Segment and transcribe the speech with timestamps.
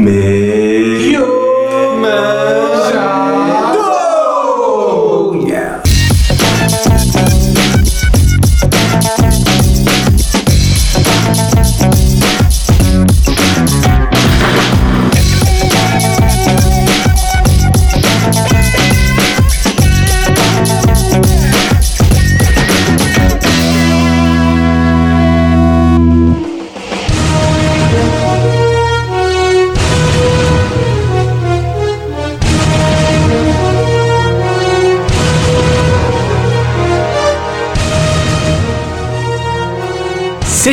[0.00, 0.47] Mais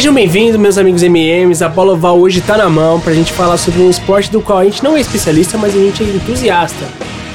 [0.05, 1.64] Sejam bem-vindos, meus amigos MMs.
[1.64, 4.59] A bola oval hoje tá na mão pra gente falar sobre um esporte do qual
[4.59, 6.86] a gente não é especialista, mas a gente é entusiasta.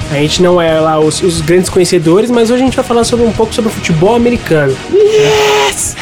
[0.09, 3.03] A gente não é lá os, os grandes conhecedores, mas hoje a gente vai falar
[3.03, 4.73] sobre um pouco sobre o futebol americano.
[4.89, 5.97] Yes!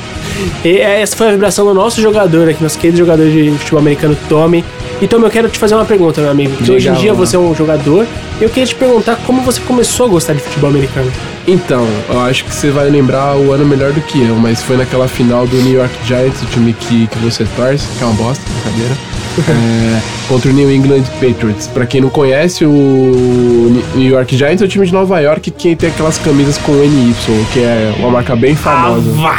[0.64, 4.16] e essa foi a vibração do nosso jogador aqui, nosso querido jogador de futebol americano,
[4.26, 4.64] Tommy.
[5.02, 6.56] Então, eu quero te fazer uma pergunta, meu amigo.
[6.56, 8.06] Porque hoje em dia você é um jogador.
[8.40, 11.12] E eu queria te perguntar como você começou a gostar de futebol americano.
[11.46, 14.76] Então, eu acho que você vai lembrar o ano melhor do que eu, mas foi
[14.76, 18.14] naquela final do New York Giants, o time que, que você torce, que é uma
[18.14, 18.96] bosta, brincadeira.
[19.48, 21.68] é, contra o New England Patriots.
[21.68, 25.76] Pra quem não conhece, o New York Giants é o time de Nova York que
[25.76, 27.14] tem aquelas camisas com NY,
[27.52, 29.08] que é uma marca bem famosa.
[29.10, 29.36] Avá!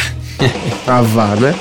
[0.88, 1.53] Avá, né?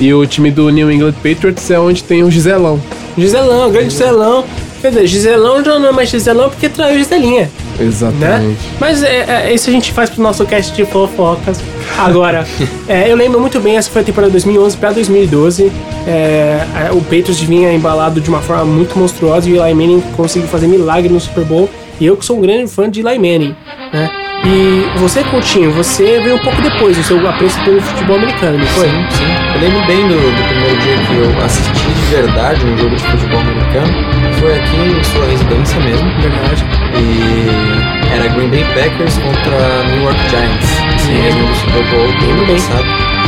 [0.00, 2.80] E o time do New England Patriots é onde tem o Giselão.
[3.16, 4.44] Giselão, grande Giselão.
[4.82, 7.50] Dizer, Giselão já não é mais Giselão porque traiu Giselinha.
[7.80, 8.46] Exatamente.
[8.46, 8.56] Né?
[8.80, 11.60] Mas é, é, isso a gente faz pro nosso cast de fofocas.
[11.98, 12.46] Agora,
[12.88, 15.72] é, eu lembro muito bem, essa foi a temporada 2011 para 2012.
[16.06, 20.48] É, o Patriots vinha embalado de uma forma muito monstruosa e o Eli Manning conseguiu
[20.48, 21.68] fazer milagre no Super Bowl.
[22.00, 23.56] E eu que sou um grande fã de Eli Manning,
[23.92, 24.27] né?
[24.44, 28.66] E você, Coutinho, você veio um pouco depois o seu apreço pelo futebol americano, não
[28.66, 28.88] foi?
[28.88, 29.24] Sim, sim.
[29.54, 33.04] Eu lembro bem do, do, primeiro dia que eu assisti de verdade um jogo de
[33.04, 33.92] futebol americano.
[34.38, 36.08] Foi aqui em sua residência mesmo.
[36.20, 36.64] Verdade.
[36.94, 40.66] E era Green Bay Packers contra New York Giants.
[40.98, 43.18] Sim, mesmo no Super Bowl do ano passado.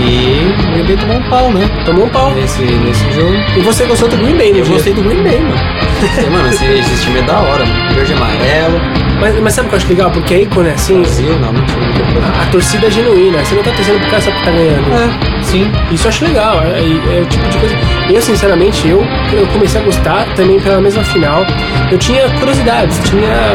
[0.00, 1.68] E o Green Bay tomou um pau, né?
[1.84, 2.34] Tomou um pau.
[2.34, 3.34] Nesse, nesse jogo.
[3.56, 4.60] E você gostou do Green Bay, né?
[4.60, 5.56] Eu gostei do Green Bay, mano.
[6.30, 7.94] mano, esse, esse time é da hora, mano.
[7.94, 9.07] Verde e amarelo.
[9.20, 10.10] Mas, mas sabe o que eu acho legal?
[10.10, 11.00] Porque aí quando é assim.
[11.00, 11.80] Brasil, não, mentira,
[12.22, 13.44] a, a torcida é genuína.
[13.44, 14.92] Você não tá torcendo por causa que tá ganhando.
[14.92, 15.72] É, sim.
[15.90, 16.62] Isso eu acho legal.
[16.62, 17.76] É, é, é, o tipo de coisa.
[18.08, 21.44] Eu, sinceramente, eu, eu comecei a gostar também pela mesma final.
[21.90, 23.54] Eu tinha curiosidades, tinha.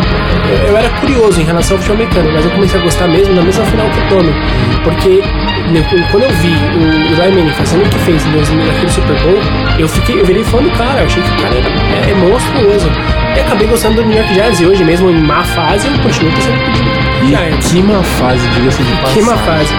[0.49, 3.33] Eu, eu era curioso em relação ao futebol americano, mas eu comecei a gostar mesmo
[3.33, 4.33] na mesma final que o Tommy.
[4.83, 5.23] Porque
[6.11, 9.37] quando eu vi o Eli Manning fazendo o que fez naquele Super Bowl,
[9.79, 13.22] eu fiquei, eu virei fã do cara, eu achei que o cara é, é monstruoso.
[13.35, 16.31] E acabei gostando do New York Giants e hoje mesmo em má fase eu continuo
[16.33, 17.71] pensando que Giants.
[17.71, 19.13] Que má fase, diga-se de passagem.
[19.13, 19.73] Que má fase.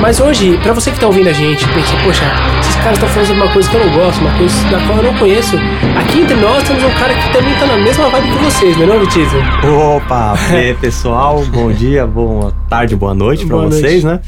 [0.00, 2.22] Mas hoje, pra você que tá ouvindo a gente, pensa, poxa,
[2.60, 4.98] esses caras estão falando sobre uma coisa que eu não gosto, uma coisa da qual
[4.98, 5.56] eu não conheço.
[5.98, 8.84] Aqui entre nós temos um cara que também tá na mesma vibe que vocês, não
[8.84, 9.36] é não, Vitiza?
[9.96, 10.34] Opa,
[10.80, 14.06] pessoal, bom dia, boa tarde, boa noite pra Boa vocês, noite.
[14.06, 14.20] né?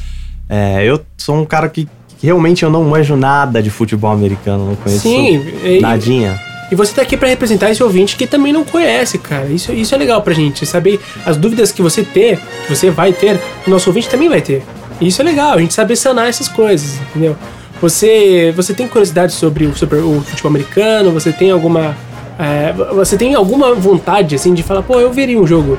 [0.48, 1.86] É, eu sou um cara que
[2.22, 5.42] realmente eu não manjo nada de futebol americano, não conheço Sim,
[5.80, 6.40] nadinha.
[6.50, 9.46] E você tá aqui pra representar esse ouvinte que também não conhece, cara.
[9.46, 13.12] Isso, isso é legal pra gente, saber as dúvidas que você ter, que você vai
[13.12, 14.62] ter, o nosso ouvinte também vai ter.
[15.00, 17.36] E isso é legal, a gente saber sanar essas coisas, entendeu?
[17.80, 21.10] Você, você tem curiosidade sobre o, sobre o futebol americano?
[21.12, 21.96] Você tem alguma.
[22.38, 25.78] é, você tem alguma vontade, assim, de falar, pô, eu veria um jogo?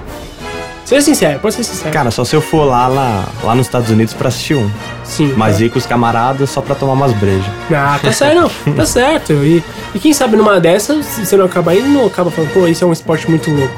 [0.85, 1.91] Seja sincero, pode ser sincero.
[1.91, 4.69] Cara, só se eu for lá, lá, lá nos Estados Unidos pra assistir um.
[5.03, 5.33] Sim.
[5.35, 7.45] Mas ir com os camaradas só pra tomar umas brejas.
[7.71, 8.73] Ah, tá certo, não.
[8.75, 9.33] Tá certo.
[9.33, 9.63] E,
[9.95, 12.83] e quem sabe numa dessas, se você não acaba indo, não acaba falando, pô, isso
[12.83, 13.73] é um esporte muito louco.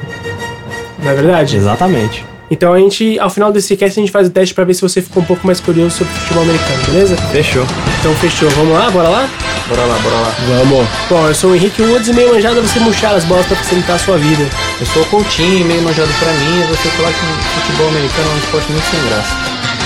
[1.01, 1.55] Não é verdade?
[1.55, 2.25] Exatamente.
[2.51, 4.81] Então a gente, ao final desse cast, a gente faz o teste pra ver se
[4.81, 7.15] você ficou um pouco mais curioso sobre futebol americano, beleza?
[7.31, 7.65] Fechou.
[7.99, 8.49] Então fechou.
[8.49, 8.89] Vamos lá?
[8.89, 9.29] Bora lá?
[9.69, 10.35] Bora lá, bora lá.
[10.47, 10.87] Vamos.
[11.09, 13.95] Bom, eu sou o Henrique Woods e meio manjado você murchar as bolas pra facilitar
[13.97, 14.47] a sua vida.
[14.79, 17.87] Eu sou o Coutinho e meio manjado pra mim é você falar que o futebol
[17.89, 19.35] americano é um esporte muito sem graça.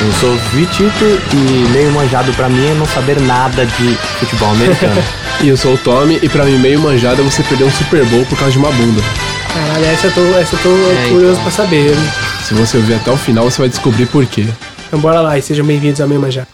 [0.04, 5.02] Eu sou Vitito e meio manjado pra mim é não saber nada de futebol americano.
[5.42, 8.06] E eu sou o Tommy, e pra mim, meio manjado é você perder um Super
[8.06, 9.02] Bowl por causa de uma bunda.
[9.52, 11.42] Caralho, essa eu tô, essa eu tô É, curioso então.
[11.44, 11.96] pra saber.
[12.44, 14.46] Se você ouvir até o final, você vai descobrir por quê.
[14.88, 16.46] Então bora lá e sejam bem-vindos ao meio manjado.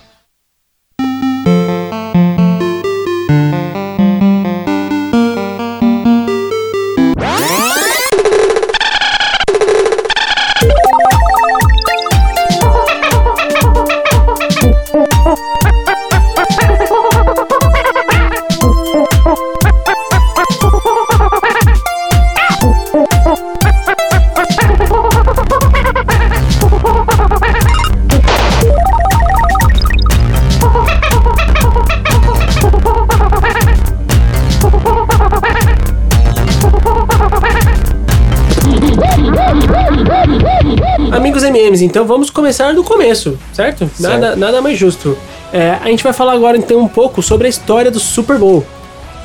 [41.77, 43.89] Games, então vamos começar do começo, certo?
[43.99, 45.17] Nada, nada mais justo.
[45.53, 48.65] É, a gente vai falar agora então um pouco sobre a história do Super Bowl,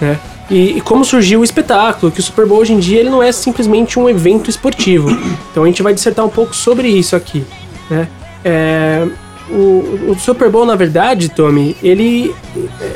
[0.00, 0.18] né?
[0.50, 3.22] E, e como surgiu o espetáculo, que o Super Bowl hoje em dia ele não
[3.22, 5.08] é simplesmente um evento esportivo.
[5.50, 7.44] Então a gente vai dissertar um pouco sobre isso aqui,
[7.90, 8.08] né?
[8.42, 9.06] É,
[9.50, 12.34] o, o Super Bowl, na verdade, Tommy, ele.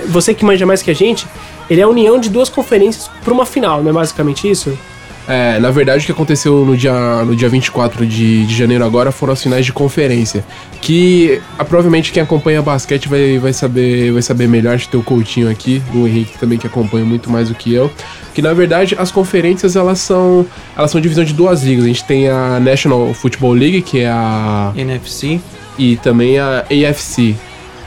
[0.06, 1.26] Você que manja mais que a gente,
[1.68, 4.76] ele é a união de duas conferências para uma final, não é basicamente isso?
[5.28, 9.11] É, na verdade, o que aconteceu no dia, no dia 24 de, de janeiro agora
[9.11, 10.44] foram as finais de conferência.
[10.81, 14.75] Que ah, provavelmente quem acompanha basquete vai, vai, saber, vai saber melhor.
[14.75, 17.75] A gente tem o Coutinho aqui, o Henrique também que acompanha muito mais do que
[17.75, 17.90] eu.
[18.34, 20.46] Que na verdade as conferências elas são,
[20.76, 21.84] elas são divisão de duas ligas.
[21.84, 24.73] A gente tem a National Football League, que é a.
[24.76, 25.40] NFC,
[25.76, 27.34] e também a AFC.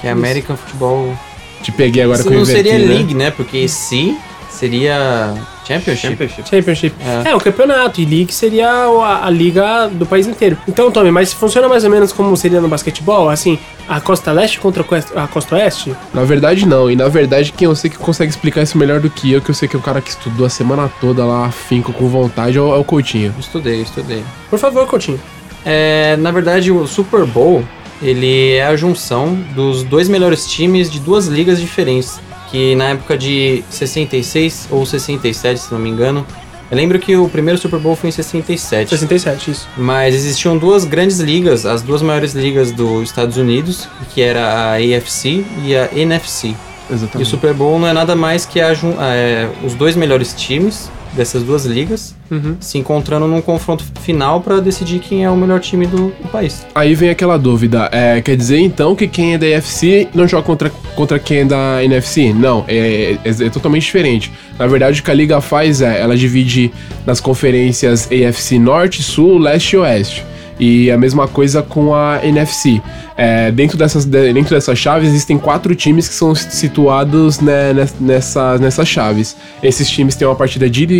[0.01, 1.17] que é American Football.
[1.61, 2.85] Te peguei agora Isso com o não seria né?
[2.85, 3.31] League, né?
[3.31, 4.15] Porque C
[4.49, 5.33] seria
[5.77, 6.49] Championship.
[6.49, 6.95] Championship.
[7.25, 7.29] É.
[7.29, 8.01] É, o campeonato.
[8.01, 10.57] E League seria a, a liga do país inteiro.
[10.67, 13.29] Então, Tommy, mas funciona mais ou menos como seria no basquetebol?
[13.29, 13.57] Assim,
[13.87, 14.83] a costa leste contra
[15.15, 15.95] a costa- oeste?
[16.13, 16.89] Na verdade, não.
[16.89, 19.49] E na verdade, quem eu sei que consegue explicar isso melhor do que eu, que
[19.51, 22.57] eu sei que é o cara que estudou a semana toda lá, afinco com vontade,
[22.57, 23.33] é o, é o Coutinho.
[23.39, 24.23] Estudei, estudei.
[24.49, 25.19] Por favor, Coutinho.
[25.65, 27.63] É, na verdade, o Super Bowl
[28.01, 32.19] ele é a junção dos dois melhores times de duas ligas diferentes.
[32.51, 36.25] Que na época de 66 ou 67, se não me engano.
[36.71, 38.89] Eu lembro que o primeiro Super Bowl foi em 67.
[38.89, 39.67] 67, isso.
[39.75, 44.73] Mas existiam duas grandes ligas, as duas maiores ligas dos Estados Unidos, que era a
[44.75, 46.49] AFC e a NFC.
[46.49, 46.53] E
[46.91, 47.29] o Exatamente.
[47.29, 51.65] Super Bowl não é nada mais que a é, os dois melhores times dessas duas
[51.65, 52.57] ligas Uhum.
[52.59, 56.63] se encontrando num confronto final para decidir quem é o melhor time do, do país.
[56.75, 60.43] Aí vem aquela dúvida, é, quer dizer então que quem é da AFC não joga
[60.43, 62.31] contra, contra quem é da NFC?
[62.31, 64.31] Não, é, é- é totalmente diferente.
[64.59, 66.71] Na verdade, o que a liga faz é, ela divide
[67.03, 70.23] nas conferências AFC Norte, Sul, Leste e Oeste.
[70.59, 72.81] E a mesma coisa com a NFC.
[73.15, 77.95] É, dentro, dessas, de- dentro dessas chaves existem quatro times que são situados né, nes-
[77.99, 79.35] nessas, chaves.
[79.63, 80.95] Esses times têm uma partida de ida,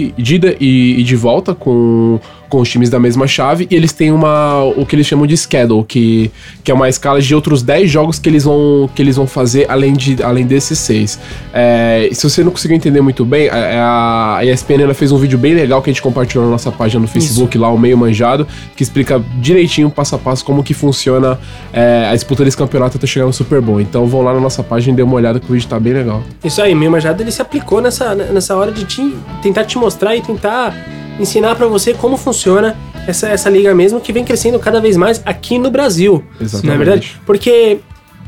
[1.00, 4.86] e de volta com, com os times da mesma chave e eles têm uma o
[4.86, 6.32] que eles chamam de schedule, que,
[6.64, 9.66] que é uma escala de outros 10 jogos que eles vão, que eles vão fazer
[9.70, 11.20] além, de, além desses seis.
[11.54, 15.38] É, se você não conseguiu entender muito bem, a, a ESPN ela fez um vídeo
[15.38, 18.48] bem legal que a gente compartilhou na nossa página no Facebook, lá, o Meio Manjado,
[18.76, 21.40] que explica direitinho, passo a passo, como que funciona
[21.72, 23.80] é, a disputa desse campeonato até chegar no Super Bowl.
[23.80, 25.94] Então vão lá na nossa página e dê uma olhada que o vídeo tá bem
[25.94, 26.24] legal.
[26.44, 30.16] Isso aí, meu Majado, ele se aplicou nessa, nessa hora de te, tentar te mostrar
[30.16, 32.76] e tentar ensinar pra você como funciona
[33.08, 36.24] essa, essa liga mesmo, que vem crescendo cada vez mais aqui no Brasil.
[36.40, 36.66] Exatamente.
[36.68, 37.18] Não é verdade?
[37.26, 37.80] Porque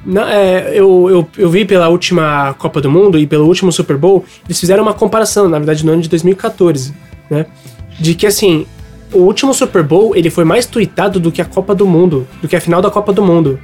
[0.06, 3.98] na- é, eu, eu, eu vi pela última Copa do Mundo e pelo último Super
[3.98, 6.94] Bowl, eles fizeram uma comparação, na verdade, no ano de 2014,
[7.30, 7.46] né?
[8.00, 8.66] De que, assim,
[9.14, 12.48] o último Super Bowl, ele foi mais tweetado do que a Copa do Mundo, do
[12.48, 13.60] que a final da Copa do Mundo.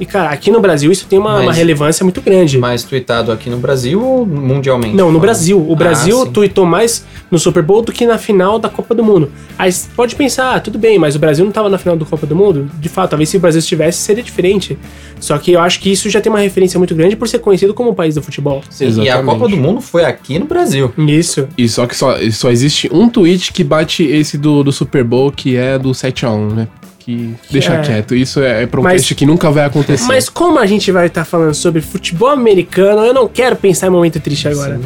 [0.00, 2.58] E, cara, aqui no Brasil isso tem uma, Mas- uma relevância muito grande.
[2.58, 4.94] Mais tweetado aqui no Brasil ou mundialmente?
[4.96, 5.20] Não, no falando?
[5.20, 5.58] Brasil.
[5.60, 6.32] O Ah, Brasil sim.
[6.32, 9.30] tweetou mais no Super Bowl do que na final da Copa do Mundo.
[9.58, 12.04] Aí você pode pensar, ah, tudo bem, mas o Brasil não tava na final da
[12.04, 12.68] Copa do Mundo?
[12.80, 14.76] De fato, talvez se o Brasil estivesse, seria diferente.
[15.20, 17.72] Só que eu acho que isso já tem uma referência muito grande por ser conhecido
[17.72, 18.62] como o país do futebol.
[18.70, 19.22] Sim, e a.
[19.22, 20.92] Copa do Mundo foi aqui no Brasil.
[20.98, 21.46] Isso.
[21.56, 25.30] E só que só, só existe um tweet que bate esse do, do Super Bowl,
[25.30, 26.68] que é do 7x1, né?
[27.04, 27.80] Que deixa É.
[27.82, 28.14] quieto.
[28.14, 30.06] Isso é, é um teste que nunca vai acontecer.
[30.06, 33.90] Mas como a gente vai estar falando sobre futebol americano, eu não quero pensar em
[33.90, 34.80] momento triste agora.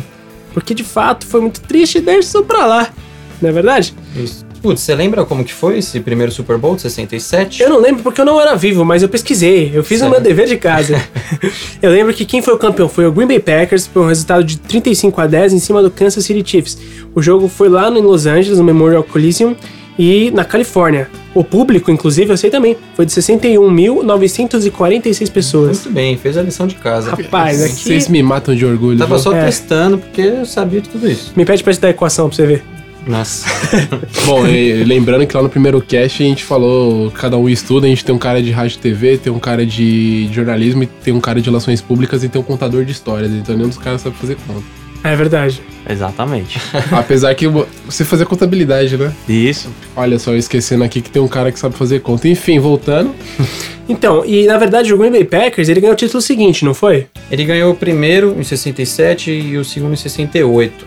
[0.55, 2.89] Porque de fato foi muito triste e deixa isso pra lá.
[3.43, 3.95] Não é verdade?
[4.17, 4.47] Isso.
[4.63, 7.63] Putz, você lembra como que foi esse primeiro Super Bowl de 67?
[7.63, 9.71] Eu não lembro porque eu não era vivo, mas eu pesquisei.
[9.75, 11.01] Eu fiz o meu dever de casa.
[11.83, 14.43] eu lembro que quem foi o campeão foi o Green Bay Packers, por um resultado
[14.43, 16.79] de 35 a 10 em cima do Kansas City Chiefs.
[17.15, 19.55] O jogo foi lá em Los Angeles, no Memorial Coliseum,
[19.99, 21.11] e na Califórnia.
[21.39, 25.83] O público, inclusive, eu sei também, foi de 61.946 pessoas.
[25.85, 27.11] Muito bem, fez a lição de casa.
[27.11, 28.99] Rapaz, aqui- Vocês me matam de orgulho.
[28.99, 29.23] Tava viu?
[29.23, 29.45] só É.
[29.45, 31.33] testando porque eu sabia de tudo isso.
[31.37, 32.65] Me pede pra te dar a equação pra você ver.
[33.07, 33.47] Nossa.
[34.27, 37.91] Bom, e lembrando que lá no primeiro cast a gente falou, cada um estuda, a
[37.91, 41.21] gente tem um cara de rádio e TV, tem um cara de jornalismo, tem um
[41.21, 43.31] cara de relações públicas e tem um contador de histórias.
[43.31, 44.63] Então nenhum dos caras sabe fazer conta.
[45.03, 45.63] É verdade.
[45.89, 46.61] Exatamente.
[46.91, 49.13] Apesar que você fazer contabilidade, né?
[49.29, 49.71] Isso.
[49.95, 52.29] Olha só, eu esquecendo aqui que tem um cara que sabe fazer conta.
[52.29, 53.15] Enfim, voltando.
[53.89, 57.07] Então, e na verdade o Green Bay Packers, ele ganhou o título seguinte, não foi?
[57.31, 60.85] Ele ganhou o primeiro em 67 e o segundo em 68.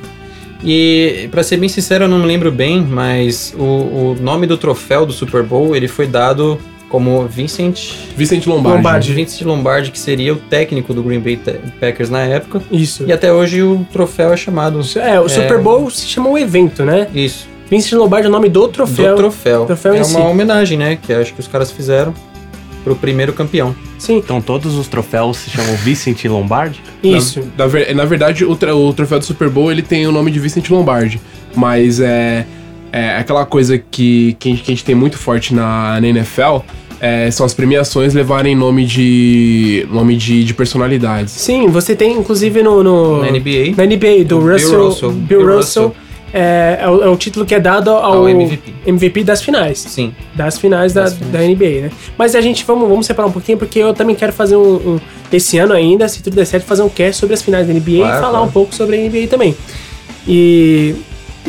[0.63, 4.57] E, pra ser bem sincero, eu não me lembro bem, mas o, o nome do
[4.57, 8.77] troféu do Super Bowl, ele foi dado como Vincent Vicente Lombardi.
[8.77, 9.13] Lombardi.
[9.13, 11.39] Vincent Lombardi, que seria o técnico do Green Bay
[11.79, 12.61] Packers na época.
[12.71, 13.05] Isso.
[13.07, 16.83] E até hoje o troféu é chamado É, o Super Bowl se chamou o evento,
[16.83, 17.07] né?
[17.13, 17.47] Isso.
[17.69, 19.11] Vincent Lombardi é o nome do troféu.
[19.15, 19.65] Do troféu.
[19.65, 20.17] Troféu é em uma si.
[20.17, 20.97] homenagem, né?
[21.01, 22.13] Que acho que os caras fizeram
[22.83, 23.75] pro primeiro campeão.
[23.99, 26.81] Sim, Então todos os troféus se chamam Vicente Lombardi?
[27.03, 27.41] isso.
[27.57, 30.31] Na, na na verdade, o, tra- o troféu do Super Bowl ele tem o nome
[30.31, 31.19] de Vicente Lombardi.
[31.55, 32.45] Mas é,
[32.91, 36.07] é aquela coisa que, que, a gente, que a gente tem muito forte na, na
[36.07, 36.57] NFL.
[37.01, 41.31] é, são as premiações levarem nome de nome de, de personalidades.
[41.33, 42.83] Sim, você tem inclusive no.
[42.83, 43.73] no Na NBA.
[43.77, 44.85] Na NBA, do O Bill Russell.
[44.85, 45.11] Russell.
[45.11, 45.83] Bill Russell.
[45.87, 45.95] Russell.
[46.31, 48.71] É, é, o, é o título que é dado ao, Ao MVP.
[48.85, 49.79] MVP das finais.
[49.79, 50.13] Sim.
[50.35, 51.31] Das finais, da, Das finais.
[51.33, 51.91] da NBA, né?
[52.15, 54.99] Mas a gente, vamos, vamos separar um pouquinho, porque eu também quero fazer um, um-
[55.33, 57.89] Esse ano ainda, se tudo der certo, fazer um cast sobre as finais da NBA
[57.91, 58.45] e Claro, falar claro.
[58.45, 59.55] um pouco sobre a NBA também.
[60.27, 60.95] E,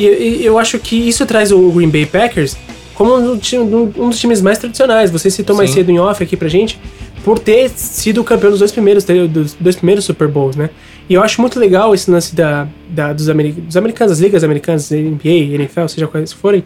[0.04, 2.57] e- e eu acho que isso traz o Green Bay Packers
[2.95, 5.11] como um, um- dos times mais tradicionais.
[5.11, 5.76] Você citou mais Sim.
[5.76, 6.78] cedo em off aqui pra gente,
[7.25, 10.71] por ter sido campeão dos dois primeiros, dos dois primeiros Super Bowls, né?
[11.09, 14.90] E eu acho muito legal esse lance da, da- dos, dos americanos, das ligas americanas,
[14.90, 16.64] NBA, NFL, seja quais forem,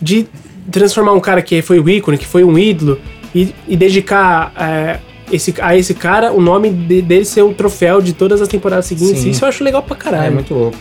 [0.00, 0.26] de
[0.70, 2.98] transformar um cara que foi o ícone, que foi um ídolo,
[3.34, 4.98] e, e dedicar é,
[5.32, 8.86] esse, a esse cara o nome de- dele ser o troféu de todas as temporadas
[8.86, 9.22] seguintes.
[9.22, 9.30] Sim.
[9.30, 10.26] Isso eu acho legal pra caralho.
[10.26, 10.76] É muito louco.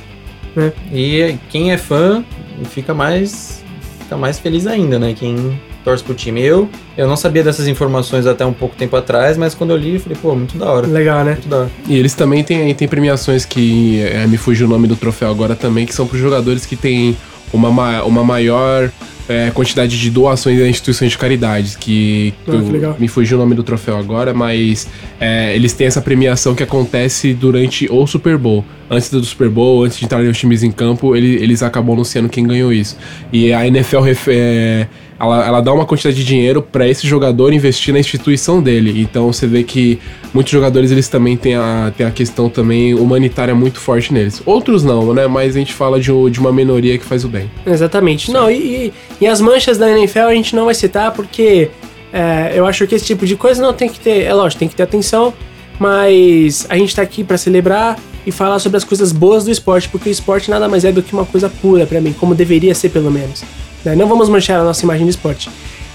[0.56, 0.74] Né?
[0.92, 2.24] E quem é fã
[2.66, 3.64] fica mais,
[4.00, 5.14] fica mais feliz ainda, né?
[5.18, 6.42] Quem torce pro time.
[6.42, 9.96] Eu, eu não sabia dessas informações até um pouco tempo atrás, mas quando eu li,
[9.96, 10.88] eu falei, pô, muito da hora.
[10.88, 11.34] Legal, né?
[11.34, 11.72] Muito da hora.
[11.88, 15.56] E eles também têm, têm premiações que é, me fugiu o nome do troféu agora
[15.56, 17.18] também, que são para os jogadores que têm
[17.54, 18.90] uma, ma- uma maior
[19.30, 21.78] é, quantidade de doações a instituições de caridade.
[21.80, 24.88] Que, Ah, eu- me fugiu o nome do troféu agora, mas
[25.20, 28.66] é, eles têm essa premiação que acontece durante o Super Bowl.
[28.90, 32.28] Antes do Super Bowl, antes de entrarem os times em campo, ele- eles acabam anunciando
[32.28, 32.98] quem ganhou isso.
[33.32, 34.88] E a NFL é,
[35.22, 39.00] ela, ela dá uma quantidade de dinheiro para esse jogador investir na instituição dele.
[39.02, 40.00] Então você vê que
[40.34, 44.42] muitos jogadores eles também têm a, têm a questão também humanitária muito forte neles.
[44.46, 45.28] Outros não, né?
[45.28, 47.52] Mas a gente fala de, de uma minoria que faz o bem.
[47.66, 48.32] Exatamente.
[48.32, 51.70] Não, e, e, as manchas da NFL a gente não vai citar porque
[52.12, 54.24] é, eu acho que esse tipo de coisa não tem que ter.
[54.24, 55.34] É lógico, tem que ter atenção,
[55.80, 59.90] mas a gente tá aqui pra celebrar e falar sobre as coisas boas do esporte,
[59.90, 62.74] porque o esporte nada mais é do que uma coisa pura pra mim, como deveria
[62.76, 63.44] ser pelo menos.
[63.84, 63.96] né?
[63.96, 65.50] Não vamos manchar a nossa imagem do esporte.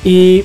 [0.04, 0.44] E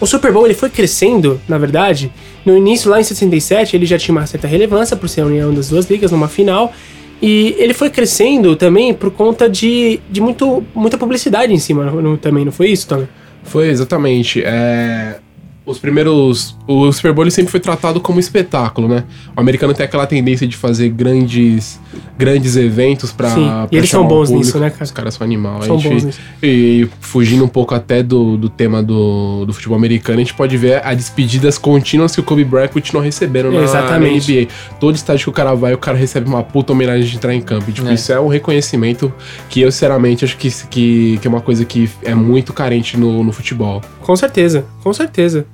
[0.00, 2.10] o Super Bowl ele foi crescendo, na verdade.
[2.44, 5.52] No início, lá em 67, ele já tinha uma certa relevância por ser a união
[5.52, 6.72] das duas ligas numa final.
[7.20, 12.16] E ele foi crescendo também por conta de, de muito, muita publicidade em cima no-
[12.16, 13.06] também, não foi isso, Tommy?
[13.42, 14.42] Foi exatamente.
[14.42, 15.18] É,
[15.64, 16.56] os primeiros.
[16.66, 19.04] O Super Bowl sempre foi tratado como espetáculo, né?
[19.36, 21.80] O americano tem aquela tendência de fazer grandes,
[22.18, 23.30] grandes eventos pra.
[23.30, 24.84] Sim, pra e eles são bons nisso, né, cara?
[24.84, 25.62] Os caras são animal.
[25.62, 26.20] São gente, bons nisso.
[26.42, 30.56] E fugindo um pouco até do, do tema do, do futebol americano, a gente pode
[30.56, 34.32] ver as despedidas contínuas que o Kobe Bryant continua recebendo na, Exatamente.
[34.32, 34.48] na NBA.
[34.80, 37.40] Todo estádio que o cara vai, o cara recebe uma puta homenagem de entrar em
[37.40, 37.68] campo.
[37.68, 37.94] E, tipo, É.
[37.94, 39.12] isso é um reconhecimento
[39.48, 43.22] que eu, sinceramente, acho que, que, que é uma coisa que é muito carente no,
[43.22, 43.80] no futebol.
[44.00, 45.46] Com certeza, com certeza.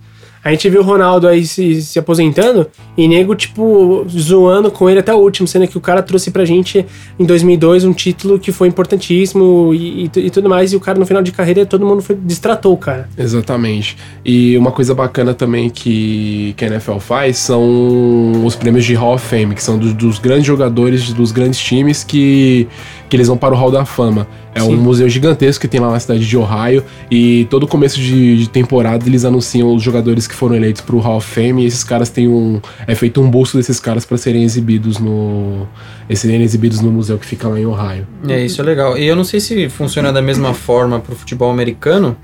[0.47, 5.01] A gente viu o Ronaldo aí se, se aposentando e nego, tipo, zoando com ele
[5.01, 6.87] até o último, sendo que o cara trouxe pra gente
[7.19, 11.01] em 2002 um título que foi importantíssimo e, e e tudo mais, e o cara
[11.01, 13.09] no final de carreira todo mundo foi, distratou o cara.
[13.19, 13.97] Exatamente.
[14.25, 19.15] E uma coisa bacana também que, que a NFL faz são os prêmios de Hall
[19.15, 22.69] of Fame, que são dos grandes jogadores dos grandes times que,
[23.09, 24.27] que eles vão para o Hall da Fama.
[24.55, 24.75] É Sim.
[24.75, 28.49] um museu gigantesco que tem lá na cidade de Ohio e todo começo de, de
[28.49, 31.85] temporada eles anunciam os jogadores que foram eleitos para o Hall of Fame e esses
[31.85, 35.67] caras têm um é feito um busto desses caras para serem exibidos no
[36.09, 38.07] eles serem exibidos no museu que fica lá em Ohio.
[38.29, 38.97] É, isso é legal.
[38.97, 42.17] E eu não sei se funciona da mesma forma pro futebol americano,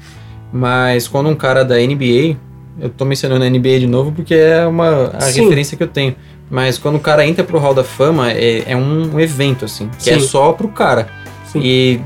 [0.52, 2.36] mas quando um cara da NBA,
[2.80, 5.42] eu tô mencionando a NBA de novo porque é uma a Sim.
[5.42, 6.14] referência que eu tenho.
[6.52, 10.10] Mas quando o cara entra pro Hall da Fama, é, é um evento, assim, que
[10.10, 10.26] é Sim.
[10.26, 11.08] só pro cara.
[11.50, 11.60] Sim.
[11.64, 12.00] E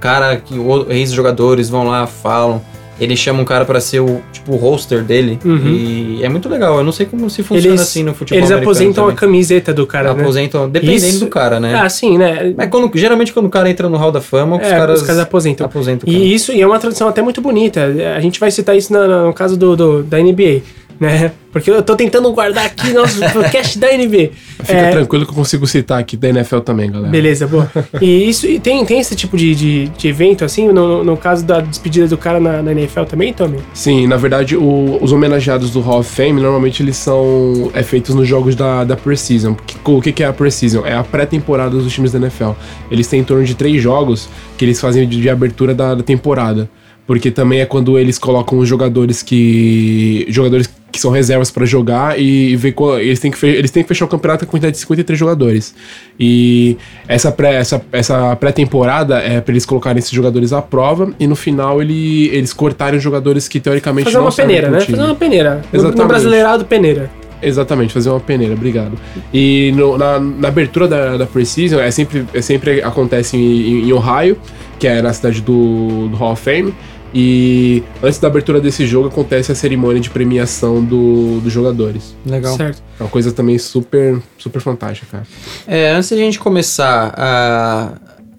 [0.00, 0.54] cara, que
[0.88, 2.62] ex-jogadores vão lá, falam.
[2.98, 5.38] Ele chama um cara pra ser o, tipo, o roster dele.
[5.42, 5.68] Uhum.
[5.68, 6.76] E é muito legal.
[6.76, 9.16] Eu não sei como se funciona Eles, assim no futebol eles aposentam a também.
[9.16, 10.20] camiseta do cara, né?
[10.20, 11.74] Aposentam, dependendo Isso- do cara, né?
[11.82, 12.52] Ah, sim, né?
[12.54, 15.06] Mas quando, geralmente quando o cara entra no Hall da Fama, os É, caras, os
[15.06, 15.64] caras aposentam.
[15.64, 16.06] aposentam.
[16.12, 17.86] E isso e é uma tradição até muito bonita.
[18.14, 20.60] A gente vai citar isso no, no caso do, do- da NBA,
[21.00, 21.32] né?
[21.50, 24.30] Porque eu tô tentando guardar aqui nosso podcast da NBA.
[24.62, 27.10] Fica É, tranquilo que eu consigo citar aqui da NFL também, galera.
[27.10, 27.68] Beleza, boa.
[28.00, 31.44] E isso e tem, tem esse tipo de, de, de evento, assim, no, no caso
[31.44, 33.58] da despedida do cara na, na NFL também, Tommy?
[33.74, 38.14] Sim, na verdade, o- os homenageados do Hall of Fame, normalmente eles são é, feitos
[38.14, 39.54] nos jogos da, da Precision.
[39.84, 40.84] O que, que é a Precision?
[40.86, 42.50] É a pré-temporada dos times da NFL.
[42.90, 44.28] Eles têm em torno de três jogos
[44.58, 46.68] que eles fazem de, de abertura da, da temporada.
[47.06, 50.24] Porque também é quando eles colocam os jogadores que.
[50.28, 53.70] jogadores que são reservas pra jogar e, e ver qual, eles têm que fe- eles
[53.70, 55.74] têm que fechar o campeonato com quantidade de 53 jogadores.
[56.18, 61.26] E essa pré essa, essa pré-temporada é pra eles colocarem esses jogadores à prova e
[61.26, 64.78] no final ele, eles cortarem os jogadores que teoricamente Fazer não uma peneira, né?
[64.80, 64.96] time.
[64.96, 65.54] Fazer uma peneira.
[65.54, 66.08] No- No Exatamente.
[66.08, 67.10] brasileirado, peneira.
[67.42, 68.98] Exatamente, fazer uma peneira, obrigado.
[69.32, 73.92] E no- na, na abertura da, da Precision, é sempre, é sempre acontece em, em
[73.94, 74.36] Ohio,
[74.78, 76.74] que é na cidade do, do Hall of Fame.
[77.12, 82.14] E antes da abertura desse jogo acontece a cerimônia de premiação do, dos jogadores.
[82.24, 82.56] Legal.
[82.56, 82.82] Certo.
[82.98, 85.26] É uma coisa também super, super fantástica, cara.
[85.66, 87.92] É, antes de a gente começar a,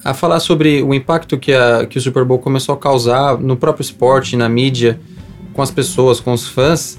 [0.05, 3.57] a falar sobre o impacto que, a, que o Super Bowl começou a causar no
[3.57, 4.99] próprio esporte, na mídia,
[5.53, 6.97] com as pessoas, com os fãs,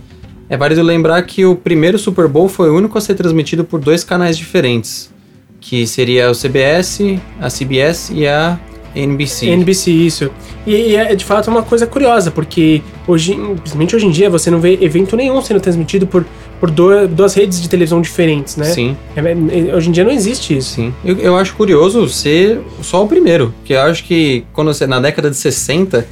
[0.49, 3.81] é válido lembrar que o primeiro Super Bowl foi o único a ser transmitido por
[3.81, 5.11] dois canais diferentes,
[5.59, 7.01] que seria o CBS,
[7.41, 8.61] a CBS e a
[8.95, 9.47] NBC.
[9.47, 10.31] NBC, isso.
[10.67, 14.51] E, e é de fato uma coisa curiosa, porque hoje, principalmente hoje em dia, você
[14.51, 16.25] não vê evento nenhum sendo transmitido por,
[16.61, 18.67] por duas redes de televisão diferentes, né?
[18.67, 20.75] Sim, É, é, hoje em dia não existe isso.
[20.77, 20.95] sim.
[21.05, 25.01] Eu, eu acho curioso ser só o primeiro, que eu acho que quando você, na
[25.01, 26.07] década de 60,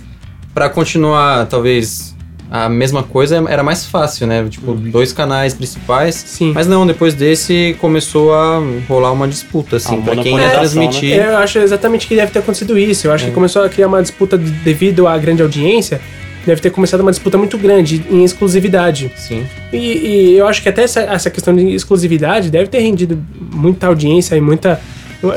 [0.54, 2.16] pra continuar talvez
[2.50, 4.44] a mesma coisa era mais fácil, né?
[4.50, 6.14] Tipo, dois canais principais.
[6.16, 6.52] Sim.
[6.52, 11.12] Mas não, depois desse começou a rolar uma disputa, assim, Ah, pra quem ia transmitir.
[11.18, 13.06] É, Eu acho exatamente que deve ter acontecido isso.
[13.06, 13.28] Eu acho É.
[13.28, 16.00] que começou a criar uma disputa de- devido à grande audiência.
[16.44, 19.12] Deve ter começado uma disputa muito grande em exclusividade.
[19.16, 19.46] Sim.
[19.72, 23.86] E, e eu acho que até essa, essa questão de exclusividade deve ter rendido muita
[23.86, 24.80] audiência e muita,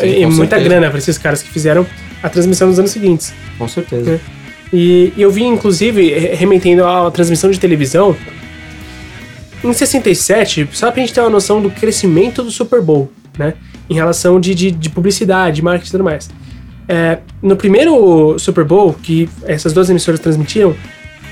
[0.01, 0.63] e com muita certeza.
[0.63, 1.85] grana para esses caras que fizeram
[2.23, 3.33] a transmissão nos anos seguintes.
[3.59, 4.11] Com certeza.
[4.11, 4.19] É.
[4.73, 8.15] E, e eu vi, inclusive, re- remetendo à transmissão de televisão,
[9.63, 13.53] em 67, só pra gente ter uma noção do crescimento do Super Bowl, né?
[13.89, 16.29] Em relação de, de, de publicidade, marketing e tudo mais.
[16.87, 20.75] É, no primeiro Super Bowl, que essas duas emissoras transmitiram,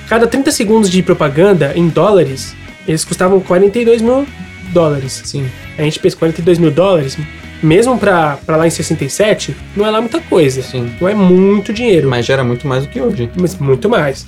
[0.08, 2.56] cada 30 segundos de propaganda em dólares,
[2.88, 4.26] eles custavam 42 mil
[4.72, 5.22] dólares.
[5.26, 5.46] Sim.
[5.78, 7.18] A gente pensa 42 mil dólares,
[7.62, 10.62] mesmo pra, pra lá em 67, não é lá muita coisa.
[10.62, 10.92] Sim.
[11.00, 13.30] Não é muito dinheiro Mas gera muito mais do que hoje.
[13.40, 14.26] mas muito mais.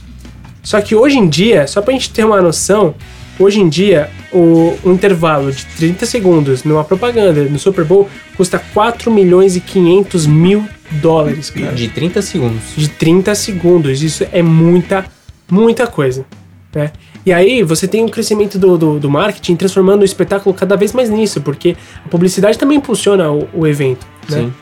[0.62, 2.96] Só que hoje em dia, só pra gente ter uma noção,
[3.38, 8.60] hoje em dia o, o intervalo de 30 segundos numa propaganda no Super Bowl custa
[8.74, 11.74] 4 milhões e 500 mil dólares, cara.
[11.74, 12.62] De 30 segundos.
[12.78, 14.02] De 30 segundos.
[14.02, 15.06] Isso é muita,
[15.50, 16.26] muita coisa.
[16.74, 16.92] Né?
[17.26, 20.92] E aí você tem um crescimento do, do, do marketing transformando o espetáculo cada vez
[20.92, 24.06] mais nisso, porque a publicidade também impulsiona o, o evento.
[24.30, 24.38] Né?
[24.40, 24.54] Sim.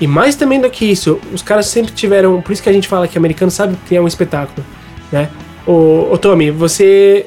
[0.00, 2.40] E mais também do que isso, os caras sempre tiveram.
[2.40, 4.64] Por isso que a gente fala que americano sabe criar um espetáculo,
[5.10, 5.28] né?
[5.66, 7.26] Ô, ô Tommy, você.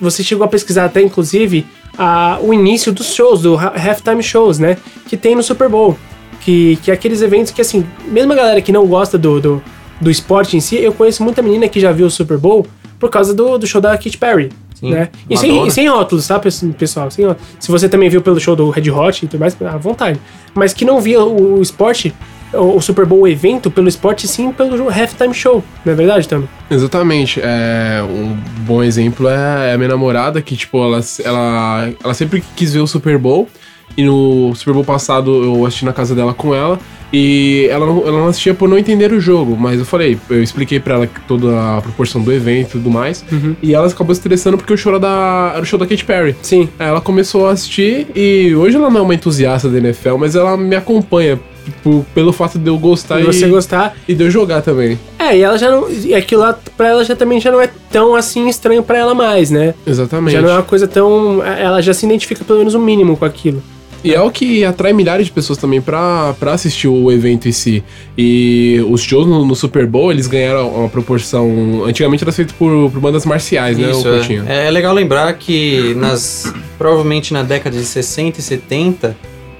[0.00, 1.64] Você chegou a pesquisar até, inclusive,
[1.96, 4.76] a, o início dos shows, do ha- halftime shows, né?
[5.08, 5.96] Que tem no Super Bowl.
[6.40, 9.62] Que, que é aqueles eventos que, assim, mesmo a galera que não gosta do, do,
[10.00, 12.66] do esporte em si, eu conheço muita menina que já viu o Super Bowl
[13.02, 14.48] por causa do, do show da Katy Perry.
[14.76, 15.08] Sim, né?
[15.28, 17.10] E sem, e sem rótulos, tá, pes- pessoal?
[17.10, 17.48] Sem rótulos.
[17.58, 20.20] Se você também viu pelo show do Red Hot e tudo mais, à vontade.
[20.54, 22.14] Mas que não via o, o esporte,
[22.52, 25.64] o, o Super Bowl o evento pelo esporte, sim pelo halftime show.
[25.84, 26.48] Não é verdade, Tommy?
[26.70, 27.40] Exatamente.
[27.42, 32.72] É, um bom exemplo é a minha namorada, que, tipo, ela, ela, ela sempre quis
[32.72, 33.48] ver o Super Bowl.
[33.96, 36.78] E no Super Bowl passado eu assisti na casa dela com ela.
[37.14, 39.54] E ela não, ela não assistia por não entender o jogo.
[39.54, 43.22] Mas eu falei, eu expliquei pra ela toda a proporção do evento e tudo mais.
[43.62, 46.04] E ela acabou se interessando porque o show era, da, era o show da Katy
[46.06, 46.34] Perry.
[46.40, 46.70] Sim.
[46.78, 50.34] Aí Ela começou a assistir e hoje ela não é uma entusiasta da NFL, mas
[50.34, 51.38] ela me acompanha
[51.82, 53.94] por- pelo fato de eu gostar você e, gostar.
[54.08, 54.98] e de eu jogar também.
[55.18, 55.88] É, e ela já não.
[55.90, 59.14] E aquilo lá, pra ela já também já não é tão assim estranho pra ela
[59.14, 59.74] mais, né?
[59.86, 60.32] Exatamente.
[60.32, 61.44] Já não é uma coisa tão.
[61.44, 63.62] Ela já se identifica pelo menos o mínimo com aquilo.
[64.04, 67.52] E é o que atrai milhares de pessoas também pra, pra assistir o evento em
[67.52, 67.84] si.
[68.18, 71.84] E os shows no, no Super Bowl, eles ganharam uma proporção.
[71.84, 73.90] Antigamente era feito por, por bandas marciais, né?
[73.90, 74.44] Isso, Coutinho?
[74.48, 74.66] é.
[74.66, 79.16] é legal lembrar que nas provavelmente na década de 60 e 70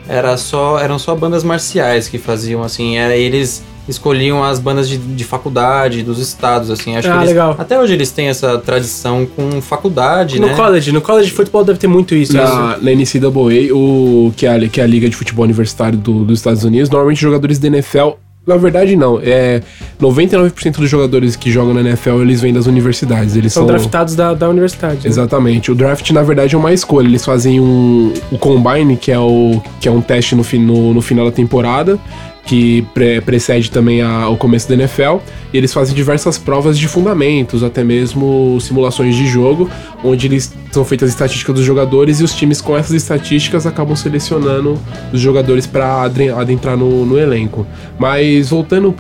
[0.09, 4.97] era só, eram só bandas marciais que faziam assim, era, eles escolhiam as bandas de,
[4.97, 7.57] de faculdade, dos estados, assim, acho Ah, que eles, legal.
[7.59, 10.55] até hoje eles têm essa tradição com faculdade, No né?
[10.55, 12.33] college, no college de futebol deve ter muito isso.
[12.33, 12.43] né?
[12.45, 16.25] Na, na NCAA, o, que, é a, que é a Liga de Futebol Universitário do-
[16.25, 18.11] dos Estados Unidos, normalmente jogadores da NFL.
[18.45, 19.21] Na verdade, não.
[19.23, 19.63] É
[20.01, 23.37] 99% dos jogadores que jogam na NFL eles vêm das universidades.
[23.37, 24.97] Eles São são, draftados da, da universidade.
[25.05, 25.09] né?
[25.09, 25.71] Exatamente.
[25.71, 27.07] O draft, na verdade, é uma escolha.
[27.07, 31.01] Eles fazem um, o combine, que é, o, que é um teste no, no, no
[31.01, 31.99] final da temporada.
[32.45, 35.19] Que pre- precede também a- o começo da NFL.
[35.53, 39.69] E eles fazem diversas provas de fundamentos, até mesmo simulações de jogo,
[40.03, 43.95] onde eles são feitas as estatísticas dos jogadores e os times com essas estatísticas acabam
[43.95, 44.79] selecionando
[45.13, 47.67] os jogadores para adentrar no, no elenco.
[47.99, 48.93] Mas voltando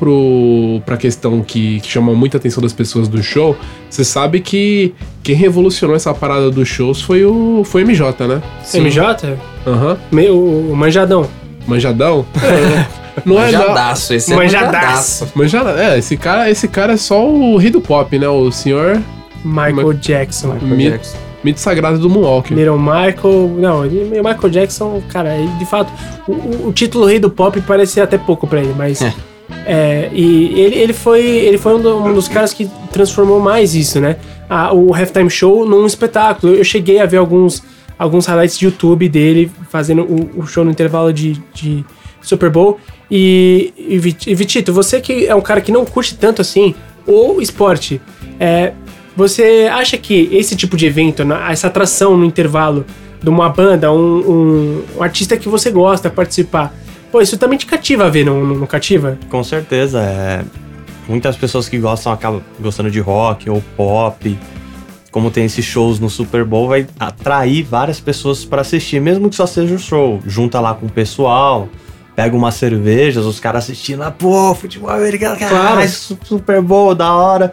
[0.85, 3.57] para a questão que, que chama muita atenção das pessoas do show,
[3.89, 8.43] você sabe que quem revolucionou essa parada dos shows foi o, foi o MJ, né?
[8.75, 9.37] MJ?
[9.67, 9.97] Aham.
[10.13, 11.29] Meio, o manjadão.
[11.67, 12.27] Manjadão?
[12.43, 13.41] É nada.
[13.43, 14.73] Manjadaço, esse é Manjadaço.
[14.73, 15.29] manjadaço.
[15.35, 18.29] Manjada, é, esse cara, esse cara é só o rei do pop, né?
[18.29, 19.01] O senhor
[19.45, 20.55] Michael Jackson.
[20.55, 21.17] Michael Mi- Jackson.
[21.45, 22.57] mito sagrado do Moonwalker.
[22.57, 23.57] Little Michael.
[23.59, 25.93] Não, ele- Michael Jackson, cara, ele, de fato,
[26.29, 29.03] o, o- o título Rei do Pop parece até pouco pra ele, mas.
[29.03, 29.13] É.
[29.67, 33.75] é, e ele, ele foi, ele foi um, do- um dos caras que transformou mais
[33.75, 34.17] isso, né?
[34.49, 36.55] Ah, o Halftime Show num espetáculo.
[36.55, 37.63] Eu cheguei a ver alguns,
[37.99, 41.85] alguns highlights de YouTube dele fazendo o, o show no intervalo de, de
[42.21, 42.79] Super Bowl.
[43.15, 46.75] E, e, Vit- Vitito, você que é um cara que não curte tanto assim
[47.07, 48.01] o esporte,
[48.41, 48.73] é,
[49.15, 52.87] você acha que esse tipo de evento, essa atração no intervalo
[53.23, 56.75] de uma banda, um, um- um artista que você gosta participar,
[57.11, 59.19] pô, isso também te cativa a ver, não, não cativa?
[59.29, 60.43] Com certeza, é.
[61.07, 64.39] Muitas pessoas que gostam acabam gostando de rock ou pop.
[65.11, 69.37] Como tem esses shows no Super Bowl, vai atrair várias pessoas para assistir, mesmo que
[69.37, 70.21] só seja um show.
[70.27, 71.69] Junta lá com o pessoal,
[72.15, 75.89] pega umas cervejas, os caras assistindo lá, pô, futebol americano, Claro.
[75.89, 77.53] Super Bowl, da hora.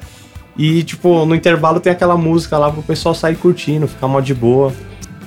[0.58, 4.34] E, tipo, no intervalo tem aquela música lá pro pessoal sair curtindo, ficar mó de
[4.34, 4.74] boa.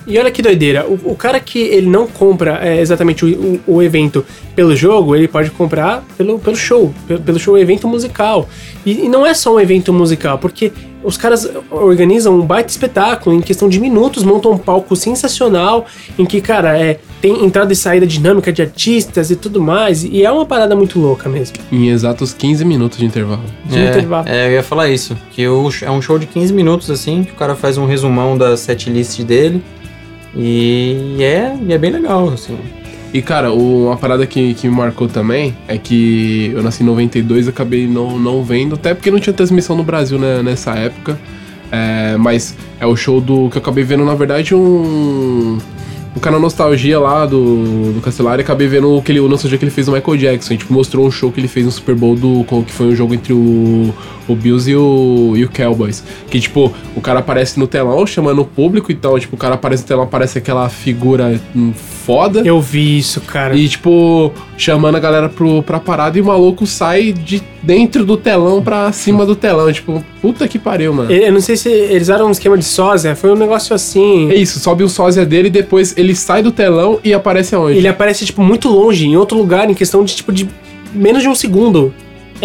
[0.05, 3.75] E olha que doideira, o, o cara que ele não compra é, exatamente o, o-
[3.75, 8.47] o evento pelo jogo, ele pode comprar pelo, pelo show, pelo, pelo show evento musical.
[8.85, 13.33] E, e não é só um evento musical, porque os caras organizam um baita espetáculo,
[13.35, 15.85] em questão de minutos, montam um palco sensacional,
[16.19, 20.25] em que, cara, é, tem entrada e saída dinâmica de artistas e tudo mais, e
[20.25, 21.55] é uma parada muito louca mesmo.
[21.71, 23.43] Em exatos 15 minutos de intervalo.
[23.63, 24.27] De intervalo.
[24.27, 25.15] É, é, eu ia falar isso.
[25.31, 28.37] Que o, é um show de 15 minutos, assim, que o cara faz um resumão
[28.37, 29.63] da setlist dele.
[30.35, 32.57] E é, e é bem legal, assim.
[33.13, 36.85] E, cara, o- uma parada que, que me marcou também é que eu nasci em
[36.85, 40.71] 92 e acabei não, não vendo, até porque não tinha transmissão no Brasil né, nessa
[40.73, 41.17] época.
[41.71, 45.57] É, mas é o show do que eu acabei vendo, na verdade, um.
[46.15, 49.71] Um canal Nostalgia lá do, do Castelar e acabei vendo aquele, o Nostalgia que ele
[49.71, 50.53] fez do Michael Jackson.
[50.53, 52.45] E, tipo, mostrou um show que ele fez no Super Bowl do.
[52.63, 53.93] que foi um jogo entre o,
[54.27, 56.03] o Bills e o, e o Cowboys.
[56.29, 59.83] Que, tipo, o cara aparece no telão chamando o público, então, tipo, o cara aparece
[59.83, 61.39] no telão, aparece aquela figura
[62.05, 62.41] foda.
[62.45, 63.55] Eu vi isso, cara.
[63.55, 68.17] E, tipo, chamando a galera pro, pra parada e o maluco sai de dentro do
[68.17, 69.71] telão pra cima do telão.
[69.71, 71.11] Tipo, puta que pariu, mano.
[71.11, 74.29] Eu não sei se eles usaram um esquema de sósia, foi um negócio assim.
[74.31, 77.77] É isso, sobe o sósia dele e depois ele sai do telão e aparece aonde?
[77.77, 80.47] Ele aparece, tipo, muito longe, em outro lugar, em questão de, tipo, de
[80.93, 81.93] menos de um segundo.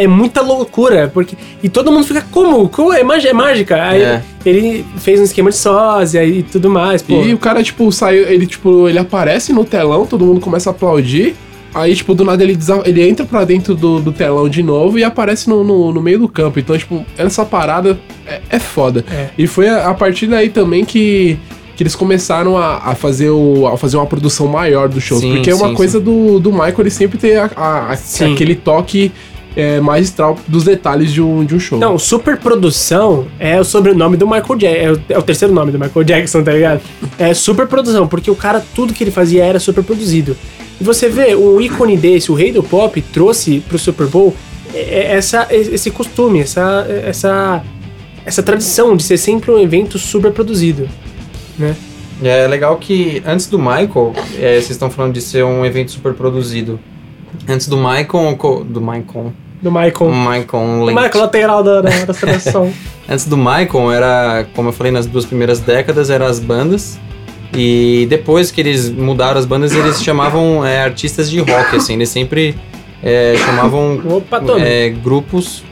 [0.03, 1.37] É muita loucura, porque...
[1.63, 2.69] E todo mundo fica, como?
[2.69, 2.93] como?
[2.93, 3.83] É, mágica, é mágica.
[3.83, 4.23] Aí É.
[4.45, 7.15] ele fez um esquema de sósia e tudo mais, pô.
[7.23, 10.73] E o cara, tipo, saiu, ele, tipo, ele aparece no telão, todo mundo começa a
[10.73, 11.35] aplaudir.
[11.75, 12.57] Aí, tipo, do nada ele,
[12.87, 16.19] ele entra pra dentro do, do telão de novo e aparece no, no, no meio
[16.21, 16.59] do campo.
[16.59, 19.05] Então, tipo, essa parada é, é foda.
[19.11, 19.29] É.
[19.37, 21.37] E foi a, a partir daí também que,
[21.77, 25.19] que eles começaram a, a fazer o, a fazer uma produção maior do show.
[25.21, 27.93] Sim, porque é uma sim, coisa do, do Michael, ele sempre tem a- a-
[28.33, 29.13] aquele toque
[29.59, 31.79] é, magistral dos detalhes de um, de um show.
[31.79, 34.79] Não, superprodução é o sobrenome do Michael Jackson.
[34.87, 36.81] É, o- é o terceiro nome do Michael Jackson, tá ligado?
[37.18, 40.37] É superprodução, porque o cara, tudo que ele fazia era superproduzido.
[40.81, 44.35] E você vê, um ícone desse, o rei do pop, trouxe pro Super Bowl
[44.73, 47.62] é- é essa, esse costume, essa, essa,
[48.25, 50.88] essa tradição de ser sempre um evento superproduzido,
[51.59, 51.75] né?
[52.23, 55.90] E é legal que antes do Michael, é, vocês estão falando de ser um evento
[55.90, 56.79] super produzido.
[57.49, 58.37] Antes do Michael,
[58.68, 60.11] do Michael, Do Michael.
[60.11, 61.03] Michael Lynch.
[61.03, 62.73] Michael, lateral da, da, da seleção.
[63.09, 66.99] Antes do Michael, era, como eu falei, nas duas primeiras décadas, eram as bandas.
[67.55, 71.94] E depois que eles mudaram as bandas, eles chamavam é, artistas de rock, assim.
[71.94, 72.55] Eles sempre
[73.03, 75.62] é, chamavam Opa, é, grupos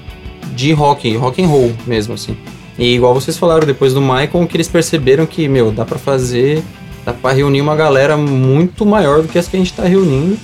[0.55, 2.37] de rock, rock and roll mesmo, assim.
[2.79, 6.63] E igual vocês falaram depois do Michael, que eles perceberam que, meu, dá pra fazer,
[7.05, 10.37] dá pra reunir uma galera muito maior do que as que a gente tá reunindo.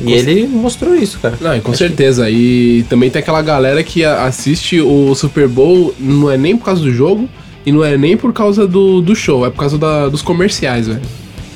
[0.00, 1.36] E ele mostrou isso, cara.
[1.40, 2.30] Não, e com certeza.
[2.30, 6.82] E também tem aquela galera que assiste o Super Bowl, não é nem por causa
[6.82, 7.28] do jogo
[7.66, 10.86] e não é nem por causa do, do show, é por causa da- dos comerciais,
[10.88, 11.00] velho.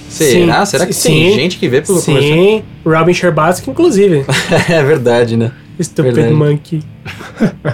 [0.08, 0.64] Será?
[0.64, 1.08] Sim, Será que sim.
[1.10, 2.32] tem gente que vê pelo comercial?
[2.38, 4.24] Sim, Robin Sherbatsky, inclusive.
[4.70, 5.50] é verdade, né?
[5.80, 6.34] Stupid Verdade.
[6.36, 6.82] Monkey.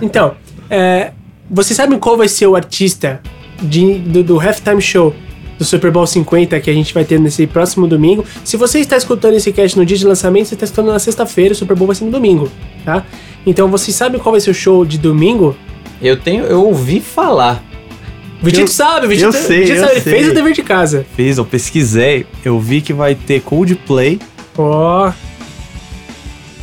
[0.00, 0.34] então,
[0.70, 1.12] é,
[1.50, 3.20] vocês sabem qual vai ser o artista
[3.62, 5.14] de- do, do Halftime Show
[5.58, 8.24] do Super Bowl 50 que a gente vai ter nesse próximo domingo.
[8.44, 11.52] Se você está escutando esse cast no dia de lançamento, você está escutando na sexta-feira,
[11.52, 12.50] o Super Bowl vai ser no domingo,
[12.84, 13.04] tá?
[13.46, 15.56] Então vocês sabem qual vai ser o show de domingo?
[16.00, 17.62] Eu tenho, eu ouvi falar.
[18.40, 20.12] O Vitito Eu- sabe, o Vitito, eu sei, o Vitito eu sabe, ele sei.
[20.14, 21.06] fez o dever de casa.
[21.14, 24.18] Fiz, eu pesquisei, eu vi que vai ter Coldplay,
[24.58, 25.12] Ó,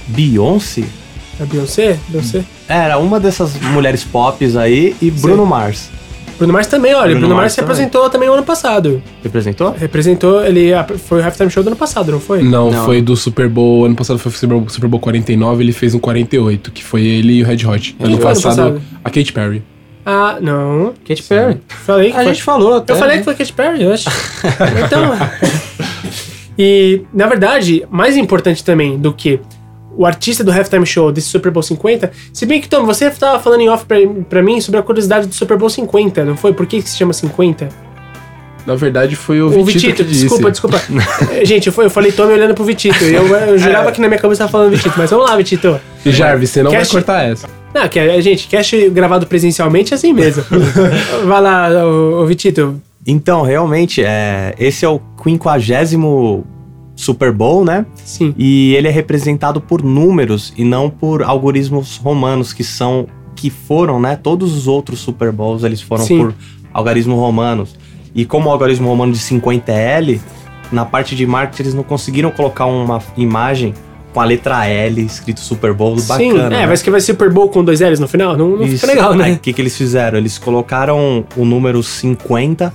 [0.07, 0.83] Beyoncé,
[1.39, 1.97] a Beyoncé?
[2.09, 2.43] Beyoncé?
[2.67, 5.89] era uma dessas mulheres pop aí, e Bruno Mars.
[6.39, 7.71] Bruno Mars também, olha, Bruno Bruno, Mars Mars se também.
[7.73, 9.03] apresentou também o ano passado.
[9.21, 9.75] Representou?
[9.77, 12.41] Representou, ele foi o halftime show do ano passado, não foi?
[12.41, 12.85] Não, Não.
[12.85, 13.85] foi do Super Bowl.
[13.85, 17.03] Ano passado foi o Super Bowl, Super Bowl 49, ele fez um 48, que foi
[17.05, 17.95] ele e o Red Hot.
[17.99, 18.81] Ano foi ano passado, passado?
[19.03, 19.63] a Katy Perry.
[20.05, 20.93] Ah, não.
[21.07, 21.57] Katy Perry.
[21.67, 22.33] Falei que A foi.
[22.33, 22.93] gente falou até.
[22.93, 24.09] Eu falei que foi Katy Perry, eu acho.
[24.85, 25.11] então.
[26.57, 29.39] e, na verdade, mais importante também do que
[29.99, 33.37] o artista do halftime show desse Super Bowl 50, se bem que, Tom, você estava
[33.37, 33.97] falando em off pra,
[34.29, 36.53] pra mim sobre a curiosidade do Super Bowl 50, não foi?
[36.53, 37.67] Por que, que se chama 50?
[38.65, 40.21] Na verdade, foi o, O Vitito, Vitito, que disse.
[40.21, 40.81] desculpa, desculpa.
[41.31, 43.03] Eh, Gente, eu, fui- eu falei Tommy olhando pro Vitito.
[43.03, 45.79] e Eu, eu jurava que na minha cabeça tava falando Vitito, mas vamos lá, Vitito.
[46.05, 47.47] E Jarvis, você não Cast- vai cortar essa.
[47.73, 50.43] Não, que, a- gente, cast gravado presencialmente é assim mesmo.
[51.27, 52.81] Vai lá, ô, ô, Vitito.
[53.05, 55.57] Então, realmente, é, esse é o 50
[56.99, 57.85] Super Bowl, né?
[58.03, 58.35] Sim.
[58.37, 63.07] E ele é representado por números e não por algoritmos romanos, que são.
[63.35, 64.17] que foram, né?
[64.17, 66.17] Todos os outros Super Bowls eles foram Sim.
[66.19, 66.35] por
[66.73, 67.77] algarismos romanos.
[68.13, 70.21] E como o algarismo romano de 50 é L,
[70.73, 73.73] na parte de marketing eles não conseguiram colocar uma imagem
[74.13, 76.55] com a letra L escrito Super Bowl Sim, bacana.
[76.55, 76.67] é, né?
[76.67, 78.35] mas que vai ser Super Bowl com dois L's no final?
[78.35, 78.79] Não, não Isso.
[78.79, 79.33] fica legal, né?
[79.33, 80.17] O que, que eles fizeram?
[80.17, 82.73] Eles colocaram o número 50,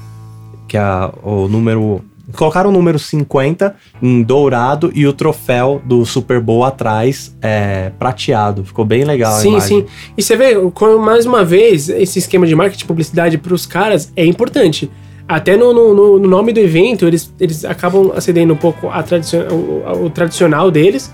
[0.67, 2.01] que é o número.
[2.33, 8.65] Colocaram o número 50 em dourado e o troféu do Super Bowl atrás é, prateado.
[8.65, 9.87] Ficou bem legal Sim, sim.
[10.17, 10.55] E você vê,
[10.99, 14.91] mais uma vez, esse esquema de marketing e publicidade pros caras é importante.
[15.29, 19.03] Até no, no- no- no nome do evento, eles, eles acabam acedendo um pouco a
[19.03, 21.13] tradicio- o, o tradicional deles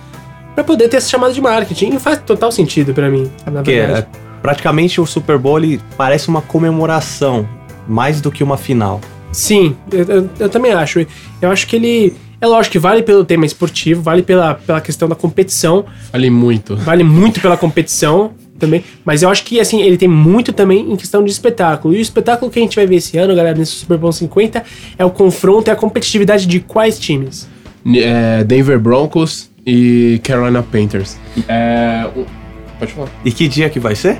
[0.54, 1.90] pra poder ter essa chamada de marketing.
[1.94, 4.06] E faz total sentido pra mim, na Porque verdade.
[4.12, 7.48] é, praticamente o Super Bowl ele parece uma comemoração,
[7.86, 9.00] mais do que uma final.
[9.32, 11.06] Sim, eu, eu- eu também acho.
[11.40, 12.14] Eu acho que ele.
[12.40, 16.74] É lógico que vale pelo tema esportivo, vale pela, pela questão da competição, Falei muito.
[16.74, 20.96] vale muito pela competição também, mas eu acho que assim, ele tem muito também em
[20.96, 21.94] questão de espetáculo.
[21.94, 24.64] E o espetáculo que a gente vai ver esse ano, galera, nesse Super Bowl 50,
[24.98, 27.46] é o confronto e a competitividade de quais times?
[27.94, 31.18] É, Denver Broncos e Carolina Panthers.
[31.46, 32.06] É,
[32.78, 33.08] pode falar.
[33.22, 34.18] E que dia que vai ser?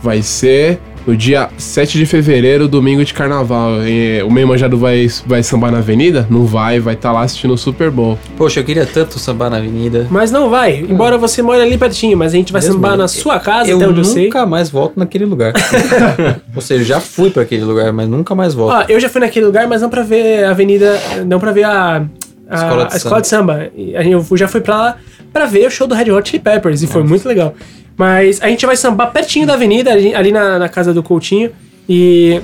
[0.00, 3.86] Vai ser no dia 7 de fevereiro, domingo de carnaval.
[3.86, 6.26] E o meio manjado vai, vai sambar na avenida?
[6.30, 8.18] Não vai, vai estar lá assistindo o Super Bowl.
[8.36, 10.06] Poxa, eu queria tanto sambar na avenida.
[10.10, 12.98] Mas não vai, embora você more ali pertinho, mas a gente vai Deus sambar me
[12.98, 14.24] na sua casa, eu até onde eu sei.
[14.24, 15.52] nunca mais volto naquele lugar.
[16.54, 18.72] Ou seja, eu já fui pra aquele lugar, mas nunca mais volto.
[18.72, 21.64] Ó, eu já fui naquele lugar, mas não pra ver a avenida, não pra ver
[21.64, 22.04] a,
[22.48, 23.70] a, Escola de a escola de samba.
[23.76, 24.96] E Eu já fui pra lá
[25.32, 27.54] pra ver o show do Red Hot Chili Peppers e foi muito legal.
[28.00, 31.50] Mas a gente vai sambar pertinho da avenida, ali, na, na casa do Coutinho.
[31.86, 32.40] E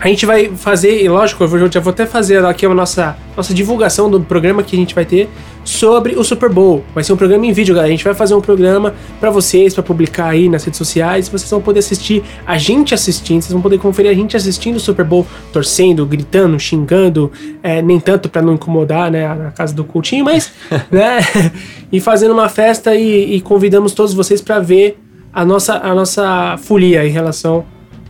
[0.00, 3.16] a gente vai fazer, e lógico, eu vou- já vou até fazer aqui a nossa,
[3.36, 5.28] nossa divulgação do programa que a gente vai ter
[5.64, 6.82] sobre o Super Bowl.
[6.94, 7.88] Vai ser um programa em vídeo, galera.
[7.88, 11.28] A gente vai fazer um programa pra vocês, pra publicar aí nas redes sociais.
[11.28, 14.80] Vocês vão poder assistir a gente assistindo, vocês vão poder conferir a gente assistindo o
[14.80, 17.30] Super Bowl, torcendo, gritando, xingando,
[17.62, 20.52] é, nem tanto pra não incomodar, né, na casa do Coutinho, mas,
[20.90, 21.18] né,
[21.92, 24.98] e fazendo uma festa e, e convidamos todos vocês pra ver
[25.32, 27.64] a nossa, a nossa folia em relação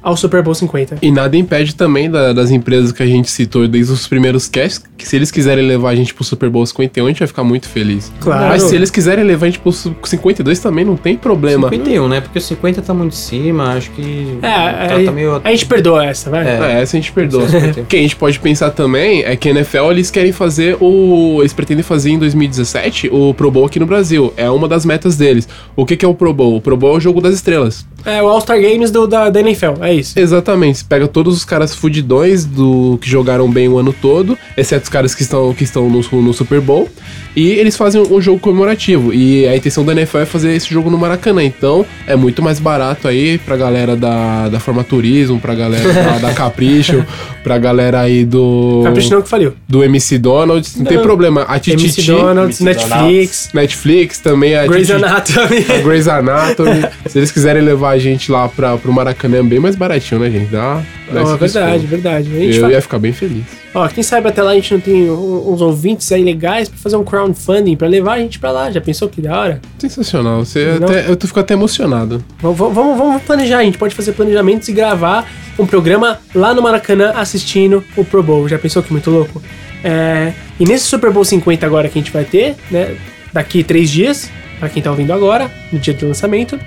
[0.09, 0.99] ao Super Bowl 50.
[1.03, 4.83] E nada impede também da- das empresas que a gente citou desde os primeiros casts,
[4.97, 7.44] que se eles quiserem levar a gente pro Super Bowl 51, a gente vai ficar
[7.44, 8.12] muito feliz.
[8.21, 8.49] Claro.
[8.49, 11.68] Mas se eles quiserem levar a gente pro su- 52 também, não tem problema.
[11.68, 12.21] 51, né?
[12.21, 14.38] Porque o 50 tá muito em cima, acho que.
[14.42, 15.40] É, tá, a, tá meio.
[15.44, 16.47] a gente perdoa essa, vai.
[16.47, 16.59] É.
[16.79, 17.47] É, essa a gente perdoa.
[17.79, 21.38] O que a gente pode pensar também é que a NFL eles querem fazer o.
[21.40, 24.33] Eles pretendem fazer em 2017 o Pro Bowl aqui no Brasil.
[24.37, 25.49] É uma das metas deles.
[25.77, 26.57] O que, que é o Pro Bowl?
[26.57, 27.87] O Pro Bowl é o jogo das estrelas.
[28.05, 29.98] É o All-Star Games do, da, da NFL, é isso.
[30.17, 30.79] Exatamente.
[30.79, 34.89] Você pega todos os caras fudidões do que jogaram bem o ano todo, exceto os
[34.89, 36.89] caras que estão, que estão no, no Super Bowl,
[37.38, 39.12] e eles fazem um jogo comemorativo.
[39.12, 41.42] E a intenção da NFL é fazer esse jogo no Maracanã.
[41.44, 46.33] Então é muito mais barato aí pra galera da, da Formaturismo, pra galera da, da
[46.33, 47.05] Capricho,
[47.44, 48.83] pra galera aí do.
[48.85, 49.55] Capricho não que faliu.
[49.68, 50.68] do MC Donald.
[50.77, 51.03] Não, tem Não.
[51.05, 51.44] problema.
[51.48, 55.66] A MC Tititi, Donald's, MC Netflix, Netflix também, a Grey's Titi- Anatomy.
[55.68, 56.85] a Grey's Anatomy.
[57.07, 60.31] Se eles quiserem levar a gente lá pra, pro Maracanã, é bem mais baratinho, né,
[60.31, 60.51] gente?
[60.51, 61.87] Dá, dá Não, esse é verdade, desconto.
[61.88, 62.31] verdade.
[62.55, 63.44] Eu fala- ia ficar bem feliz.
[63.74, 66.96] Ó, quem sabe até lá a gente não tem uns ouvintes aí legais pra fazer
[66.96, 68.71] um crowdfunding pra levar a gente pra lá.
[68.71, 69.61] Já pensou que da hora?
[69.79, 70.45] Sensacional.
[70.45, 70.88] Você Não.
[70.88, 72.25] até, eu tô- fico até emocionado.
[72.41, 76.62] Vamos, vamos, vamos planejar, a gente pode fazer planejamentos e gravar um programa lá no
[76.62, 78.49] Maracanã assistindo o Pro Bowl.
[78.49, 79.43] Já pensou que muito louco?
[79.85, 82.97] É, e nesse Super Bowl 50 agora que a gente vai ter, né?
[83.33, 86.59] Daqui três dias, pra quem tá ouvindo agora, no dia do lançamento,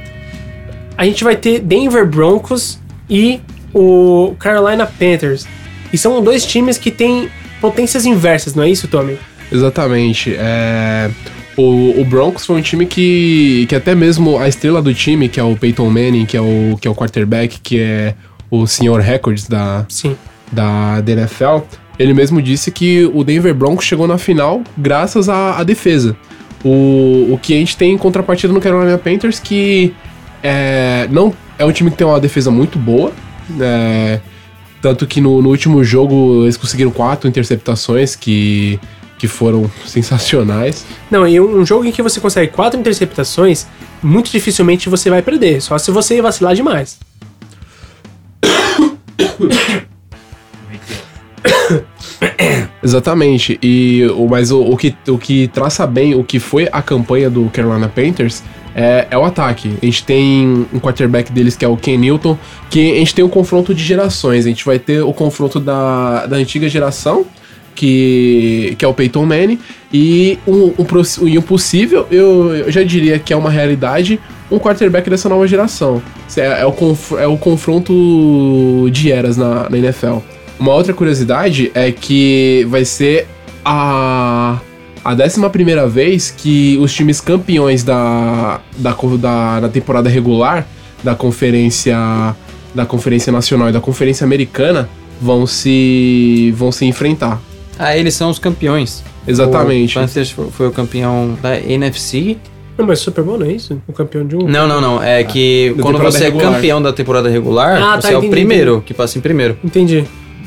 [0.98, 3.42] a gente vai ter Denver Broncos e
[3.74, 5.46] o Carolina Panthers.
[5.92, 9.18] E são dois times que têm potências inversas, não é isso, Tommy?
[9.52, 10.34] Exatamente.
[10.38, 11.10] É,
[11.58, 15.40] o, o Broncos foi um time que, que até mesmo a estrela do time, que
[15.40, 18.16] é o Peyton Manning, que é o, que é o quarterback, que é
[18.50, 20.16] o senhor records da, Sim.
[20.52, 21.60] da, da NFL,
[22.00, 26.16] ele mesmo disse que o Denver Broncos chegou na final graças à, à defesa.
[26.64, 29.94] O, o que a gente tem em contrapartida no Carolina Panthers, que
[30.44, 33.12] é, não, é um time que tem uma defesa muito boa,
[33.50, 34.22] né?
[34.82, 38.80] tanto que no, no último jogo eles conseguiram quatro interceptações que,
[39.22, 40.84] que foram sensacionais.
[41.12, 43.68] Não, e um jogo em que você consegue quatro interceptações,
[44.02, 46.98] muito dificilmente você vai perder, só se você vacilar demais.
[52.82, 53.60] Exatamente.
[53.62, 57.30] E o, mas o, o, que, o que traça bem o que foi a campanha
[57.30, 58.42] do Carolina Panthers
[58.74, 59.78] é, é o ataque.
[59.84, 62.36] A gente tem um quarterback deles que é o Ken Newton,
[62.72, 64.48] que a gente tem um confronto de gerações.
[64.48, 67.24] A gente vai ter o confronto da, da antiga geração,
[67.82, 69.58] que, que é o Peyton Manning,
[69.92, 74.20] e um, um, um possível, eu, eu já diria que é uma realidade,
[74.52, 76.00] um quarterback dessa nova geração.
[76.38, 80.18] É, é o, conf- é o confronto de eras na, na NFL.
[80.60, 83.26] Uma outra curiosidade é que vai ser
[83.66, 84.60] a,
[85.04, 90.68] a 11 primeira vez que os times campeões da, da, da, da temporada regular
[91.04, 91.98] da conferência
[92.76, 94.88] da conferência nacional e da conferência americana
[95.20, 97.42] vão se vão se enfrentar.
[97.84, 99.04] Ah, eles são os campeões.
[99.28, 99.98] Exatamente.
[99.98, 102.38] O Panthers foi, o campeão da NFC.
[102.78, 103.82] Não, mas Super Bowl não é isso?
[103.88, 104.48] O campeão de um.
[104.48, 105.02] Não, não, não.
[105.04, 106.48] É que Da quando você regular.
[106.48, 109.22] é campeão da temporada regular, Ah, você tá, é o entendi, primeiro que passa em
[109.22, 109.58] primeiro.
[109.64, 110.06] Entendi.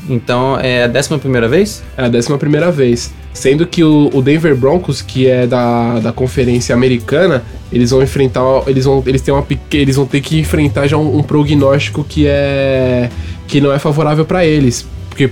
[0.09, 1.83] Então é a décima primeira vez?
[1.97, 3.13] É a 11 primeira vez.
[3.33, 8.41] Sendo que o, o Denver Broncos, que é da, da conferência americana, eles vão enfrentar.
[8.67, 12.27] Eles vão, eles têm uma, eles vão ter que enfrentar já um, um prognóstico que
[12.27, 13.09] é.
[13.47, 14.85] que não é favorável pra eles.
[15.15, 15.29] Porque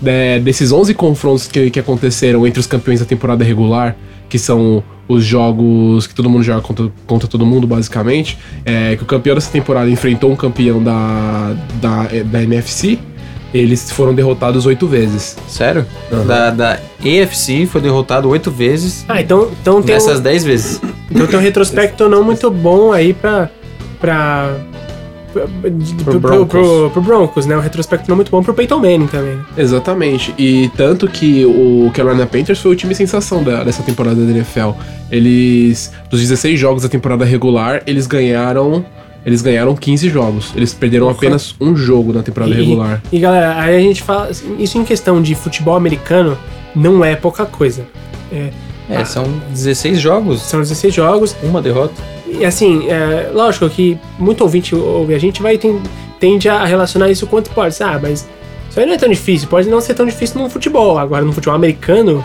[0.00, 3.96] né, desses 11 confrontos que, que aconteceram entre os campeões da temporada regular,
[4.28, 9.02] que são os jogos que todo mundo joga contra, contra todo mundo, basicamente, é que
[9.02, 12.96] o campeão dessa temporada enfrentou um campeão da, da, da NFC,
[13.52, 15.36] eles foram derrotados oito vezes.
[15.48, 15.84] Sério?
[16.12, 16.26] Aham.
[16.26, 20.80] Da, da EFC foi derrotado oito vezes Ah, então, então tem, nessas um, dez vezes.
[21.10, 23.50] então tem um retrospecto não muito bom aí pra.
[24.00, 24.56] pra.
[25.42, 26.48] Pro, pro, Broncos.
[26.50, 27.56] pro- pro Broncos, né?
[27.56, 29.38] Um retrospecto não muito bom pro Peyton Manning também.
[29.56, 30.34] Exatamente.
[30.38, 34.70] E tanto que o Carolina Panthers foi o time sensação da- dessa temporada da NFL.
[35.10, 38.84] Eles, dos 16 jogos da temporada regular, eles ganharam,
[39.24, 40.52] eles ganharam 15 jogos.
[40.56, 43.02] Eles perderam apenas um jogo na temporada E- regular.
[43.12, 44.30] E galera, aí a gente fala.
[44.58, 46.36] Isso em questão de futebol americano
[46.74, 47.86] não é pouca coisa.
[48.32, 48.50] É,
[48.90, 49.04] Ah.
[49.04, 51.34] são 16 jogos, São 16 jogos.
[51.42, 51.94] uma derrota.
[52.40, 55.80] E assim, é, lógico que muito ouvinte ouve a gente vai ten-
[56.20, 57.76] tende a relacionar isso quanto pode.
[57.82, 58.26] Ah, mas
[58.70, 59.48] isso aí não é tão difícil.
[59.48, 60.98] Pode não ser tão difícil no futebol.
[60.98, 62.24] Agora, no futebol americano,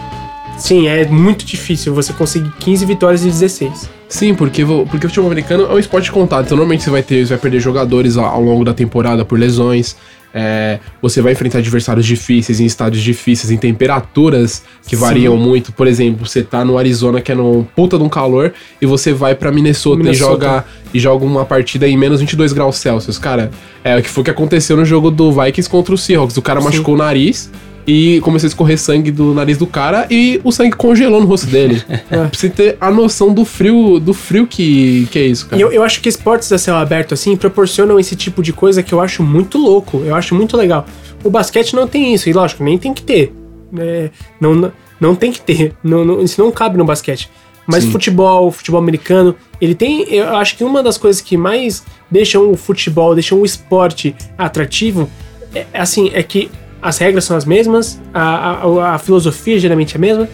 [0.58, 3.90] sim, é muito difícil você conseguir 15 vitórias de 16.
[4.08, 6.46] Sim, porque, porque o futebol americano é um esporte de contato.
[6.46, 9.96] Então, normalmente você vai ter, você vai perder jogadores ao longo da temporada por lesões.
[10.34, 15.02] É, você vai enfrentar adversários difíceis em estádios difíceis, em temperaturas que Sim.
[15.02, 15.72] variam muito.
[15.72, 19.12] Por exemplo, você tá no Arizona, que é no puta de um calor, e você
[19.12, 20.26] vai pra Minnesota, Minnesota.
[20.26, 23.18] E, joga, e joga uma partida em menos 22 graus Celsius.
[23.18, 23.50] Cara,
[23.84, 26.38] é o que foi que aconteceu no jogo do Vikings contra o Seahawks.
[26.38, 26.68] O cara Sim.
[26.68, 27.50] machucou o nariz.
[27.92, 31.48] E começou a escorrer sangue do nariz do cara e o sangue congelou no rosto
[31.48, 31.82] dele.
[32.08, 35.60] pra você ter a noção do frio, do frio que, que é isso, cara.
[35.60, 38.94] Eu, eu acho que esportes a céu aberto, assim, proporcionam esse tipo de coisa que
[38.94, 40.04] eu acho muito louco.
[40.06, 40.86] Eu acho muito legal.
[41.24, 43.34] O basquete não tem isso, e lógico, nem tem que ter.
[43.76, 44.72] É, não, não,
[45.02, 45.74] não tem que ter.
[45.84, 47.28] Não, não- isso não cabe no basquete.
[47.66, 47.92] Mas Sim.
[47.92, 50.04] futebol, futebol americano, ele tem.
[50.14, 55.10] Eu acho que uma das coisas que mais deixam o futebol, deixam o esporte atrativo,
[55.56, 58.22] é, assim, é que as regras são as mesmas, a,
[58.64, 60.30] a, a filosofia geralmente é a mesma,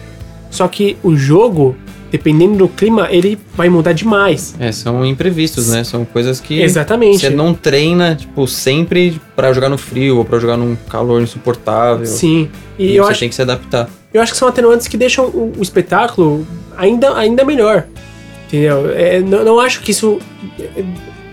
[0.50, 1.76] só que o jogo,
[2.10, 4.54] dependendo do clima, ele vai mudar demais.
[4.58, 5.82] É, são imprevistos, né?
[5.84, 7.18] São coisas que Exatamente.
[7.20, 12.06] você não treina, tipo, sempre pra jogar no frio ou pra jogar num calor insuportável.
[12.06, 12.48] Sim.
[12.78, 13.88] E, E, eu, você acho, tem que se adaptar.
[14.14, 17.84] eu acho que são atenuantes que deixam o, o espetáculo ainda, ainda melhor.
[18.46, 18.90] Entendeu?
[18.94, 20.18] É, não, não acho que isso
[20.60, 20.84] é,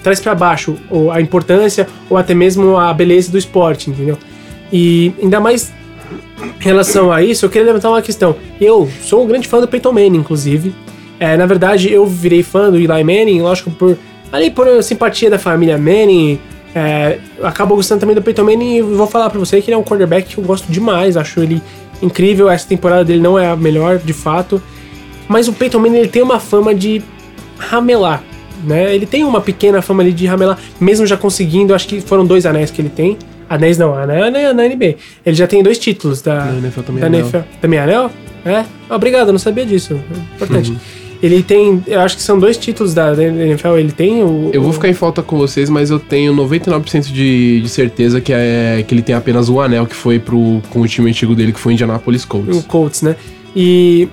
[0.02, 0.76] traz pra baixo
[1.13, 4.17] a importância ou até mesmo a beleza do esporte, entendeu?
[4.73, 5.71] E ainda mais
[6.41, 8.36] em relação a isso, eu queria levantar uma questão.
[8.60, 10.73] Eu sou um grande fã do Peyton Manning, inclusive.
[11.19, 13.95] É, na verdade, eu virei fã do Eli Manning, lógico, por
[14.31, 16.39] ali por simpatia da família Manning.
[16.73, 19.77] É, acabo gostando também do Peyton Manning e vou falar pra você que ele é
[19.77, 21.15] um quarterback que eu gosto demais.
[21.15, 21.62] Acho ele
[22.02, 22.50] incrível.
[22.50, 24.60] Essa temporada dele não é a melhor, de fato.
[25.27, 27.00] Mas o Peyton Manning ele tem uma fama de
[27.60, 28.23] ramelar,
[28.63, 28.93] né?
[28.93, 31.75] Ele tem uma pequena fama ali de ramelar, mesmo já conseguindo.
[31.75, 33.19] Acho que foram dois anéis que ele tem.
[33.54, 34.95] Anéis não, anel é na NBA.
[35.25, 37.19] Ele já tem dois títulos da, Na NFL também da é anel.
[37.21, 37.37] NFL.
[37.62, 38.12] Também é anel?
[38.45, 38.65] É?
[38.89, 39.99] Obrigado, eu não sabia disso.
[40.35, 40.71] Importante.
[40.71, 40.77] Uhum.
[41.21, 43.77] Ele tem, eu acho que são dois títulos da, da NFL.
[43.77, 44.49] Ele tem o.
[44.51, 48.19] Eu vou o- ficar em falta com vocês, mas eu tenho 99% de, de certeza
[48.19, 51.33] que, é, que ele tem apenas um anel que foi pro, com o time antigo
[51.33, 52.63] dele, que foi o Indianapolis o Colts.
[52.65, 53.15] Colts, né?
[53.56, 54.10] E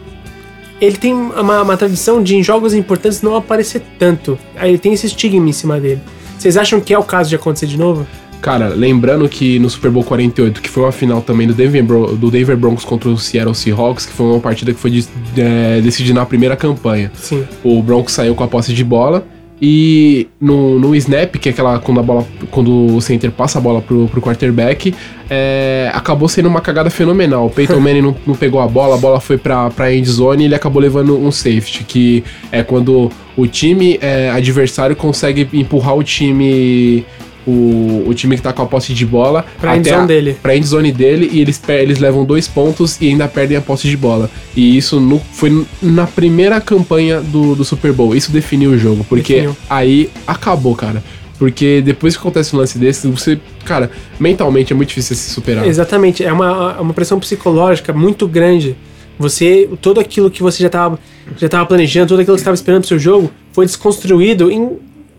[0.81, 4.39] ele tem uma, uma tradição de em jogos importantes não aparecer tanto.
[4.55, 6.01] Aí ele tem esse estigma em cima dele.
[6.39, 8.07] Vocês acham que é o caso de acontecer de novo?
[8.41, 12.17] Cara, lembrando que no Super Bowl 48, que foi uma final também do Denver, Bro-
[12.17, 15.81] do Denver Broncos contra o Seattle Seahawks, que foi uma partida que foi de- é,
[15.83, 17.11] decidida na primeira campanha.
[17.15, 17.45] Sim.
[17.63, 19.27] O Broncos saiu com a posse de bola
[19.63, 23.61] e no, no snap, que é aquela quando a bola quando o center passa a
[23.61, 24.95] bola pro, pro quarterback,
[25.29, 27.45] é, acabou sendo uma cagada fenomenal.
[27.47, 30.45] O Peyton Manning não, não pegou a bola, a bola foi pra, pra end zone
[30.45, 35.95] e ele acabou levando um safety, que é quando o time é, adversário consegue empurrar
[35.95, 37.05] o time
[37.47, 40.37] o, o time que tá com a posse de bola Pra até endzone a- dele.
[40.43, 43.97] pra endzone dele e eles, eles levam dois pontos e ainda perdem a posse de
[43.97, 44.31] bola.
[44.57, 48.15] E isso no- foi na primeira campanha do, do Super Bowl.
[48.15, 49.57] Isso definiu o jogo, porque Definiu.
[49.69, 51.03] aí acabou, cara.
[51.39, 55.67] Porque depois que acontece um lance desse, você, cara, mentalmente é muito difícil se superar.
[55.67, 58.77] Exatamente, é uma, uma pressão psicológica muito grande.
[59.19, 60.99] Você, todo aquilo que você já estava
[61.39, 64.71] já tava planejando, tudo aquilo que você estava esperando pro seu jogo, foi desconstruído em,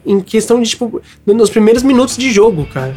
[0.06, 2.94] em questão de, tipo, nos primeiros minutos de jogo, cara.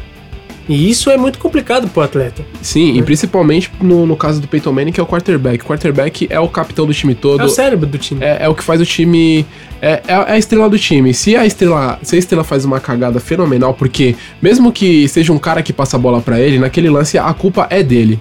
[0.68, 2.42] E isso é muito complicado pro atleta.
[2.62, 5.62] Sim, e principalmente no, no caso do Peyton Manning, que é o quarterback.
[5.62, 7.42] O quarterback é o capitão do time todo.
[7.42, 8.24] É o cérebro do time.
[8.24, 9.44] É, é o que faz o time.
[9.82, 11.12] É, é a estrela do time.
[11.12, 15.38] Se a estrela, se a estrela faz uma cagada fenomenal, porque mesmo que seja um
[15.38, 18.18] cara que passa a bola pra ele, naquele lance a culpa é dele.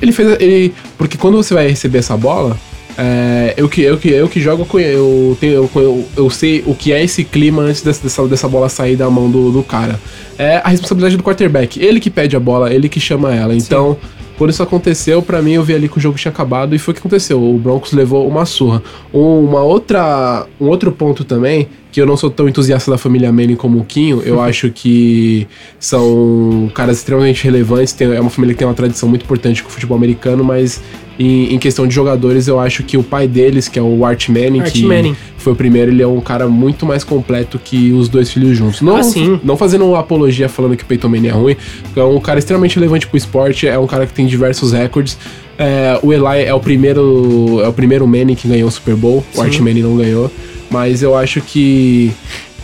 [0.00, 0.40] Ele fez.
[0.40, 2.56] Ele, porque quando você vai receber essa bola,
[3.02, 6.92] é, eu, que, eu, que, eu que jogo, eu, tenho, eu, eu, sei o que
[6.92, 9.98] é esse clima antes dessa, dessa, bola sair da mão do, do cara.
[10.38, 11.82] É a responsabilidade do quarterback.
[11.82, 13.54] Ele que pede a bola, ele que chama ela.
[13.54, 13.96] Então.
[14.36, 16.92] Quando isso aconteceu, pra mim eu vi ali que o jogo tinha acabado e foi
[16.92, 17.42] o que aconteceu.
[17.42, 18.82] O Broncos levou uma surra.
[19.12, 23.56] Uma outra, um outro ponto também, que eu não sou tão entusiasta da família Manning
[23.56, 25.46] como o Quinho, eu acho que
[25.78, 27.92] são caras extremamente relevantes.
[27.92, 30.80] Tem, é uma família que tem uma tradição muito importante com o futebol americano, mas
[31.20, 34.26] em, em questão de jogadores, eu acho que o pai deles, que é o Art
[34.30, 35.14] Manning, Art que Manning.
[35.36, 38.80] foi o primeiro, ele é um cara muito mais completo que os dois filhos juntos.
[38.80, 39.38] Não, Ah, sim.
[39.44, 41.56] não fazendo uma apologia falando que o Peyton Manning é ruim,
[41.94, 45.18] é um cara extremamente relevante pro esporte, é um cara que tem diversos recordes.
[45.58, 49.22] É, o Eli é o primeiro é o primeiro Manning que ganhou o Super Bowl,
[49.36, 50.30] o Art Manning não ganhou,
[50.70, 52.10] mas eu acho que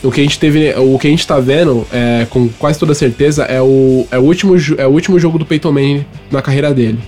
[0.02, 2.94] o que a gente teve, o que a gente tá vendo, é, com quase toda
[2.94, 6.72] certeza, é o, é, o último, é o último jogo do Peyton Manning na carreira
[6.72, 6.98] dele.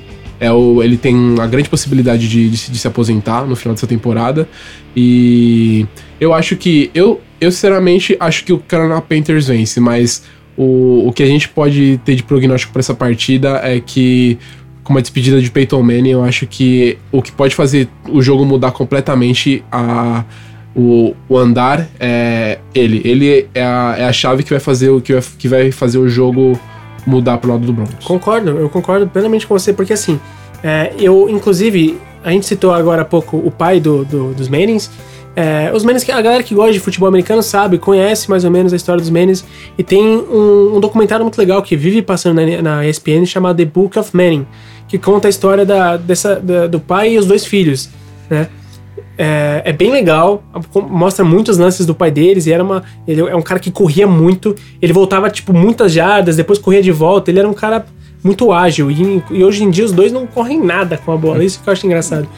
[0.41, 3.75] É o, ele tem a grande possibilidade de, de, se- de se aposentar no final
[3.75, 4.49] dessa temporada.
[4.97, 5.87] E
[6.21, 6.91] eu acho que.
[6.95, 10.23] Eu, eu sinceramente acho que o Carolina Panthers vence, mas
[10.57, 14.39] o, o que a gente pode ter de prognóstico para essa partida é que,
[14.83, 18.45] com uma despedida de Peyton Manning, eu acho que o que pode fazer o jogo
[18.45, 20.25] mudar completamente a.
[20.77, 23.01] O, o andar é ele.
[23.05, 25.99] Ele é a, é a chave que vai fazer o que vai, que vai fazer
[25.99, 26.59] o jogo
[27.09, 28.05] mudar pro lado do Broncos.
[28.05, 30.21] Concordo, eu concordo plenamente com você, porque assim,
[30.63, 34.91] é, eu, inclusive, a gente citou agora há pouco o pai do, do- dos Mannings.
[35.37, 38.73] É, os Mannings, a galera que gosta de futebol americano sabe, conhece mais ou menos
[38.73, 39.45] a história dos Mannings.
[39.79, 43.65] E tem um, um documentário muito legal que vive passando na, na ESPN chamado The
[43.65, 44.47] Book of Manning,
[44.89, 47.89] que conta a história da, dessa, da- do pai e os dois filhos,
[48.29, 48.49] né?
[49.17, 50.43] É, é bem legal,
[50.89, 52.83] mostra muitos lances do pai deles, e era uma.
[53.07, 56.93] Ele é um cara que corria muito, ele voltava, tipo, muitas jardas, depois corria de
[56.93, 57.85] volta, ele era um cara
[58.23, 61.45] muito ágil, e, e hoje em dia os dois não correm nada com a bola,
[61.45, 62.29] isso que eu acho engraçado.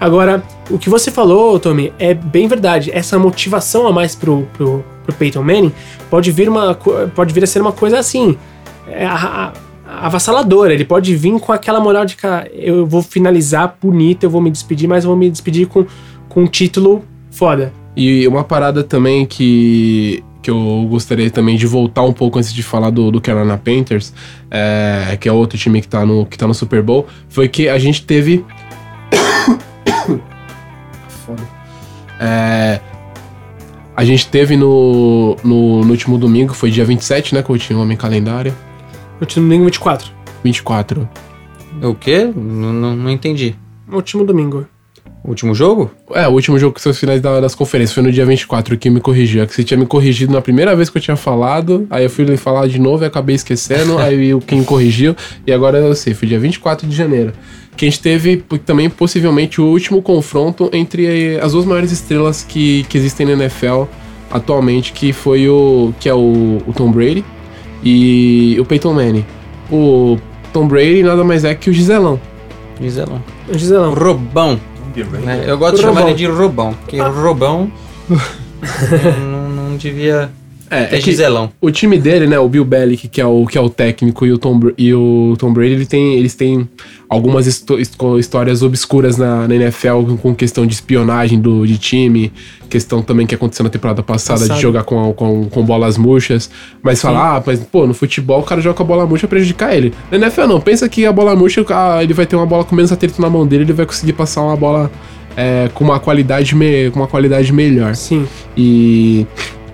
[0.00, 2.90] Agora, o que você falou, Tommy, é bem verdade.
[2.92, 5.72] Essa motivação a mais pro, pro, pro Peyton Manning
[6.10, 6.74] pode vir, uma,
[7.14, 8.36] pode vir a ser uma coisa assim.
[8.88, 9.52] é, a-
[9.86, 10.72] avassaladora.
[10.72, 14.50] Ele pode vir com aquela moral de cara, eu vou finalizar bonito, eu vou me
[14.50, 15.86] despedir, mas eu vou me despedir com,
[16.28, 17.72] com um título foda.
[17.96, 22.62] E uma parada também que, que eu gostaria também de voltar um pouco antes de
[22.62, 24.12] falar do, do Carolina Panthers,
[24.50, 27.68] é, que é outro time que tá, no, que tá no Super Bowl, foi que
[27.68, 28.44] a gente teve.
[31.08, 31.42] Foda.
[32.20, 32.80] É,
[33.96, 37.42] a gente teve no, no, no último domingo, foi dia 27, né?
[37.42, 38.54] Que eu tinha o homem calendário.
[39.20, 40.10] No time domingo 24.
[40.44, 41.08] 24.
[41.82, 42.30] O quê?
[42.34, 43.54] Não, não, não entendi.
[43.90, 44.66] Último domingo.
[45.24, 45.90] O último jogo?
[46.12, 48.76] É, o último jogo que são os finais da- das conferências foi no dia 24,
[48.76, 49.42] que me corrigiu.
[49.42, 52.10] É que você tinha me corrigido na primeira vez que eu tinha falado, aí eu
[52.10, 55.94] fui lhe falar de novo e acabei esquecendo, aí o quem corrigiu, e agora eu
[55.94, 57.32] sei, foi dia 24 de janeiro.
[57.76, 61.90] Que a gente teve p- também, possivelmente, o último confronto entre eh, as duas maiores
[61.92, 63.82] estrelas que, que existem na NFL
[64.30, 65.92] atualmente, que foi o.
[66.00, 67.24] que é o, o Tom Brady
[67.82, 69.24] e o Peyton Manning.
[69.70, 70.18] O
[70.52, 72.20] Tom Brady nada mais é que o Giselão.
[72.80, 73.22] Giselão.
[73.52, 73.94] Giselão.
[73.94, 74.60] Robão.
[75.24, 75.44] né?
[75.46, 75.94] Eu gosto de Robão.
[75.96, 77.70] chamar ele de Robão, porque Robão
[79.20, 80.30] não, não devia
[80.70, 81.50] É, é Giselão.
[81.60, 84.32] O time dele, né, o Bill Belichick, que é o, que é o técnico, e
[84.32, 86.68] o Tom, e o Tom Brady, ele tem, eles têm
[87.08, 91.78] algumas histó- histó- histórias obscuras na, na NFL com- com questão de espionagem do, de
[91.78, 92.32] time,
[92.68, 94.56] questão também que aconteceu na temporada passada Passado.
[94.56, 96.50] de jogar com, com, com bolas murchas.
[96.82, 99.36] Mas falar, ah, mas pô, no futebol o cara joga com a bola murcha pra
[99.36, 99.92] prejudicar ele.
[100.10, 102.74] Na NFL não, pensa que a bola murcha, ah, ele vai ter uma bola com
[102.74, 104.90] menos atrito na mão dele, ele vai conseguir passar uma bola
[105.36, 107.94] é, com uma qualidade, me, com uma qualidade melhor.
[107.94, 108.26] Sim.
[108.56, 109.26] E.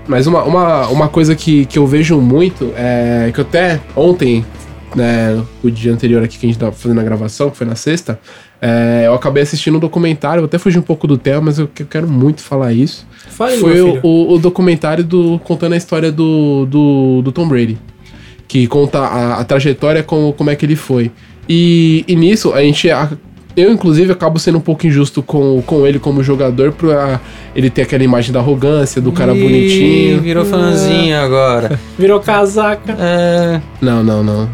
[0.06, 4.44] Mas uma, uma, uma coisa que, que eu vejo muito é que até ontem,
[4.96, 7.76] né, o dia anterior aqui que a gente tava fazendo a gravação, que foi na
[7.76, 8.18] sexta,
[8.60, 11.68] é, eu acabei assistindo um documentário, eu até fugi um pouco do tema, mas eu,
[11.68, 13.06] que- eu quero muito falar isso.
[13.28, 17.78] Fale, foi o, o, o documentário do, contando a história do, do, do Tom Brady.
[18.48, 21.10] Que conta a, a trajetória, como, como é que ele foi.
[21.48, 22.90] E, e nisso, a gente.
[22.90, 23.10] a-
[23.56, 27.20] eu, inclusive, acabo sendo um pouco injusto com, com ele como jogador, pra
[27.54, 30.20] ele ter aquela imagem da arrogância, do cara Ih, bonitinho.
[30.20, 31.78] Virou fãzinho agora.
[31.98, 32.96] Virou casaca.
[32.98, 33.60] É.
[33.80, 34.48] Não, não, não.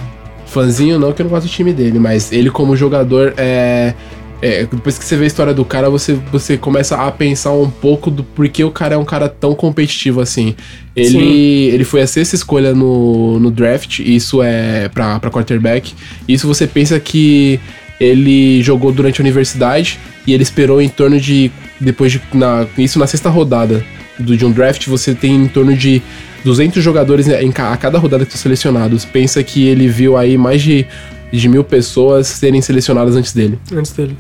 [0.46, 3.92] Fãzinho não, que eu não gosto do time dele, mas ele como jogador é.
[4.40, 7.68] é, depois que você vê a história do cara, você, você começa a pensar um
[7.68, 10.56] pouco do porquê o cara é um cara tão competitivo assim.
[10.96, 15.94] Ele, ele foi a sexta escolha no, no draft, isso é pra, pra quarterback.
[16.26, 17.60] Isso você pensa que
[18.00, 21.50] ele jogou durante a universidade e ele esperou em torno de.
[21.80, 22.20] Depois de.
[22.34, 23.84] Na, isso na sexta rodada
[24.18, 26.02] do, de um draft, você tem em torno de
[26.44, 29.04] 200 jogadores em a cada rodada que são selecionados.
[29.04, 30.86] Pensa que ele viu aí mais de,
[31.32, 33.58] de mil pessoas serem selecionadas antes dele.
[33.72, 34.16] Antes dele.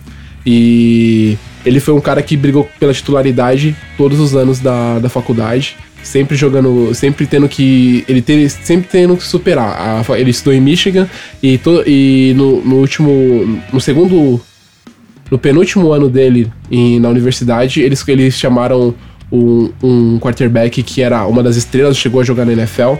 [0.46, 5.76] E ele foi um cara que brigou pela titularidade todos os anos da, da faculdade.
[6.08, 8.02] Sempre jogando, sempre tendo que.
[8.08, 10.02] Ele ter, sempre tendo que superar.
[10.08, 11.06] A ele estudou em Michigan
[11.42, 13.60] e, to, e no, no último.
[13.70, 14.40] No segundo.
[15.30, 18.94] No penúltimo ano dele em- na universidade, eles, eles chamaram
[19.30, 22.94] um, um quarterback que era uma das estrelas, chegou a jogar na NFL,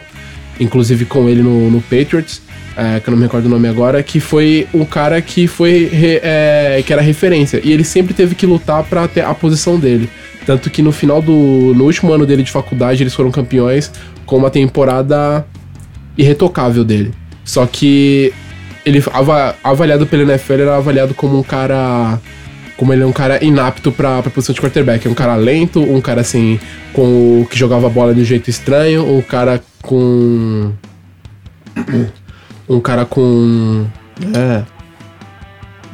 [0.61, 2.43] inclusive com ele no, no Patriots,
[2.77, 5.89] é, que eu não me recordo o nome agora, que foi um cara que foi
[6.23, 7.63] é, que era referência.
[7.65, 10.11] E ele sempre teve que lutar pra ter a posição dele.
[10.49, 11.75] Tanto que no final do.
[11.77, 13.93] No último ano dele de faculdade, eles foram campeões
[14.25, 15.45] com uma temporada
[16.17, 17.13] irretocável dele.
[17.45, 18.33] Só que
[18.87, 22.19] ele ava- avaliado pela NFL, era avaliado como um cara.
[22.79, 25.07] Como ele é um cara inapto pra, pra posição de quarterback.
[25.07, 26.59] É um cara lento, um cara assim,
[26.95, 30.73] com que jogava bola de um jeito estranho, um cara com.
[32.67, 33.85] Um cara com.
[34.35, 34.63] É.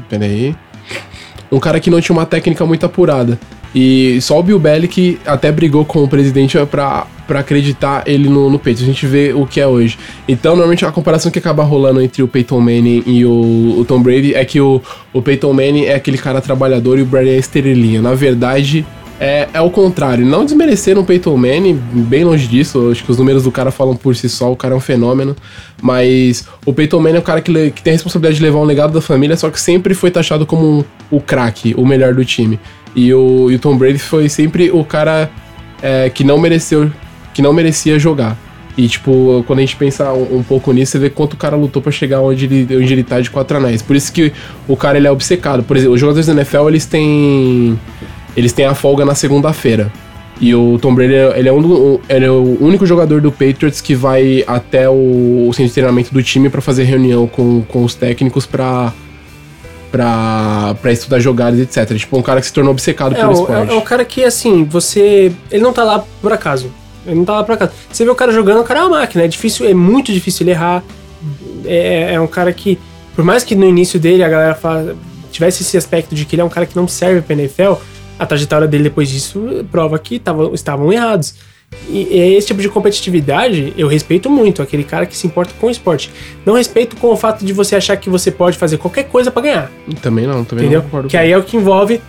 [0.09, 0.55] Peraí.
[1.51, 3.37] Um cara que não tinha uma técnica muito apurada.
[3.75, 8.49] E só o Bill Belichick até brigou com o presidente pra, pra acreditar ele no,
[8.49, 8.83] no peito.
[8.83, 9.99] A gente vê o que é hoje.
[10.29, 14.01] Então, normalmente, a comparação que acaba rolando entre o Peyton Manning e o, o Tom
[14.01, 14.81] Brady é que o,
[15.13, 18.01] o Peyton Manning é aquele cara trabalhador e o Brady é estrelinha.
[18.01, 18.87] Na verdade,
[19.21, 20.25] é, é o contrário.
[20.27, 22.91] Não desmerecer o Peyton Manning, bem longe disso.
[22.91, 24.51] Acho que os números do cara falam por si só.
[24.51, 25.37] O cara é um fenômeno.
[25.81, 28.65] Mas o Peyton Manning é um cara que, que tem a responsabilidade de levar um
[28.65, 32.59] legado da família, só que sempre foi taxado como o craque, o melhor do time.
[32.95, 35.31] E o, e o Tom Brady foi sempre o cara
[35.83, 36.91] é, que não mereceu,
[37.33, 38.39] que não merecia jogar.
[38.77, 41.57] E, tipo, quando a gente pensa um, um pouco nisso, você vê quanto o cara
[41.57, 43.81] lutou pra chegar onde ele, onde ele tá de quatro anéis.
[43.83, 44.33] Por isso que
[44.67, 45.63] o cara ele é obcecado.
[45.63, 47.79] Por exemplo, os jogadores da NFL, eles têm.
[48.37, 49.93] Eles têm a folga na segunda-feira.
[50.41, 53.81] E o Tom Brady, ele é, um do- ele é o único jogador do Patriots
[53.81, 57.85] que vai até o, o centro de treinamento do time pra fazer reunião com, com
[57.85, 58.93] os técnicos pra,
[59.93, 61.97] pra, pra estudar jogadas, etc.
[61.97, 63.71] Tipo, um cara que se tornou obcecado É pelo o, esporte.
[63.71, 65.33] é, é o cara que, assim, você.
[65.51, 66.71] Ele não tá lá por acaso.
[67.07, 67.73] Ele não tá lá por acaso.
[67.93, 69.25] Você vê o cara jogando, o cara é uma máquina.
[69.25, 70.83] É difícil, é muito difícil ele errar.
[71.65, 72.79] É, é um cara que,
[73.15, 74.97] por mais que no início dele a galera fala-
[75.31, 77.75] tivesse esse aspecto de que ele é um cara que não serve pra NFL,
[78.25, 81.35] a trajetória dele depois disso prova que tava, estavam errados.
[81.89, 85.67] E, e esse tipo de competitividade eu respeito muito, aquele cara que se importa com
[85.67, 86.11] o esporte.
[86.45, 89.43] Não respeito com o fato de você achar que você pode fazer qualquer coisa pra
[89.43, 89.71] ganhar.
[90.01, 90.81] Também não, também Entendeu?
[90.81, 91.09] não concordo.
[91.09, 92.01] Que aí é o que envolve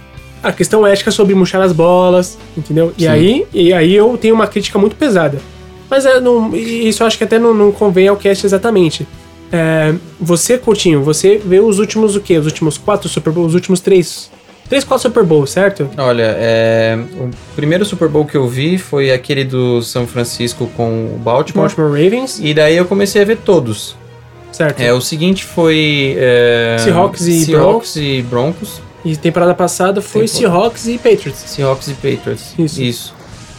[0.43, 2.93] a questão ética sobre murchar as bolas, entendeu?
[2.97, 5.39] E aí, e aí eu tenho uma crítica muito pesada.
[5.89, 9.07] Mas é, não, isso eu acho que até não, não convém ao cast exatamente.
[9.51, 12.38] É, você, Coutinho, você vê os últimos o quê?
[12.38, 14.30] Os últimos quatro Super Bowls, os últimos três.
[14.68, 15.88] Três, quatro Super Bowls, certo?
[15.97, 21.13] Olha, é, o primeiro Super Bowl que eu vi foi aquele do São Francisco com
[21.16, 21.68] o Baltimore.
[21.68, 23.95] Baltimore Ravens, E daí eu comecei a ver todos.
[24.51, 24.80] certo?
[24.80, 26.16] É, o seguinte foi.
[26.18, 28.82] é, Seahawks e Seahawks e Broncos.
[29.03, 31.43] E temporada passada foi Tempo- Seahawks e Patriots.
[31.45, 32.55] Seahawks e Patriots.
[32.57, 32.82] Isso.
[32.82, 33.13] Isso.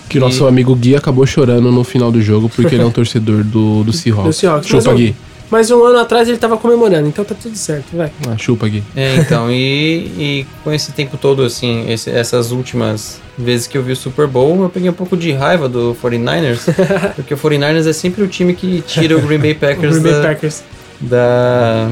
[0.09, 2.91] Que nosso E- amigo Gui acabou chorando no final do jogo porque ele é um
[2.91, 4.27] torcedor do, do Seahawks.
[4.27, 4.69] Do Seahawks.
[4.69, 5.17] Chupa, Mas, Gui.
[5.51, 8.11] Mas um ano atrás ele tava comemorando, então tá tudo certo, vai.
[8.29, 8.83] Ah, chupa, Gui.
[8.97, 13.83] É, então, e, e com esse tempo todo, assim, esse- essas últimas vezes que eu
[13.83, 16.61] vi o Super Bowl, eu peguei um pouco de raiva do 49ers,
[17.15, 20.13] porque o 49ers é sempre o time que tira o Green Bay Packers, Green Bay
[20.21, 20.63] da, Packers.
[21.01, 21.91] da,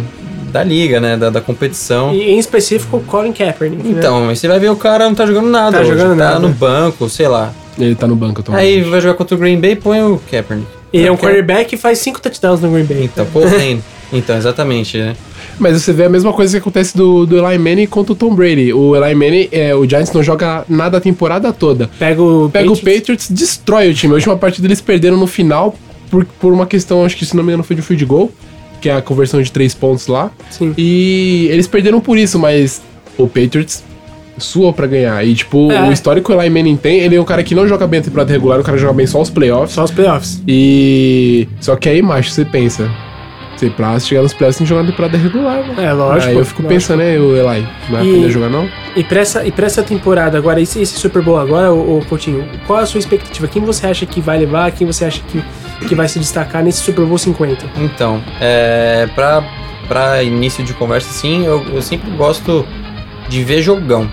[0.50, 2.12] da liga, né, da, da competição.
[2.12, 3.82] E em específico o Colin Kaepernick.
[3.82, 3.98] né?
[3.98, 6.24] Então, aí você vai ver o cara não tá jogando nada Tá hoje, jogando tá
[6.24, 6.38] nada.
[6.40, 7.52] no banco, sei lá.
[7.78, 8.55] Ele tá no banco, então.
[8.55, 10.68] Aí vai jogar contra o Green Bay, põe o Kaepernick.
[10.99, 13.05] Ele é um Porque- quarterback e faz cinco touchdowns no Green Bay.
[13.05, 13.82] Então, pô, tem.
[14.12, 15.16] Então, exatamente, né?
[15.59, 18.34] Mas você vê a mesma coisa que acontece do, do Eli Manning contra o Tom
[18.34, 18.72] Brady.
[18.72, 21.90] O Eli Manning, é, o Giants não joga nada a temporada toda.
[21.99, 22.80] Pega o Pega Patriots.
[22.80, 24.12] o Patriots, destrói o time.
[24.12, 25.74] A última partida eles perderam no final
[26.11, 28.30] por, por uma questão, acho que se não me engano foi de field goal,
[28.80, 30.30] que é a conversão de três pontos lá.
[30.51, 30.72] Sim.
[30.78, 32.80] E eles perderam por isso, mas
[33.18, 33.82] o Patriots
[34.39, 35.24] suou pra ganhar.
[35.24, 35.89] E, tipo, É.
[35.89, 38.01] o histórico que o Eli Manning tem, ele é um cara que não joga bem
[38.01, 39.72] a temporada regular, o cara joga bem só os playoffs.
[39.74, 40.43] Só os playoffs.
[40.47, 41.49] E.
[41.61, 42.91] Só que aí, macho, você pensa.
[43.57, 45.85] Você pra chegar nos playoffs tem que jogar na temporada regular, né?
[45.85, 46.30] É, lógico.
[46.32, 46.68] aí eu fico lógico.
[46.74, 48.68] pensando, né, o Eli, não vai E- aprender a jogar, não?
[48.97, 52.05] E pra essa, e pra essa temporada, agora, esse, esse Super Bowl agora, ô, ô
[52.05, 53.47] Coutinho, qual é a sua expectativa?
[53.47, 54.72] Quem você acha que vai levar?
[54.72, 55.41] Quem você acha que,
[55.87, 57.64] que vai se destacar nesse Super Bowl 50?
[57.80, 59.45] Então, é, pra,
[59.87, 62.66] pra início de conversa, sim, eu, eu sempre gosto
[63.28, 64.11] de ver jogão.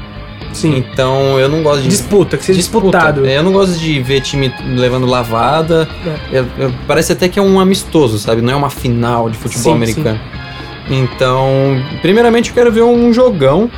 [0.54, 0.78] Sim.
[0.78, 1.89] Então, eu não gosto de...
[1.89, 2.86] Disputa, que seja Disputa.
[2.97, 3.26] disputado.
[3.26, 5.88] É, Eu não gosto de ver time levando lavada.
[6.32, 6.45] É, é,
[6.88, 8.41] parece até que é um amistoso, sabe?
[8.41, 10.20] Não é uma final de futebol Sim, americano.
[10.89, 13.70] Então, primeiramente eu quero ver um jogão.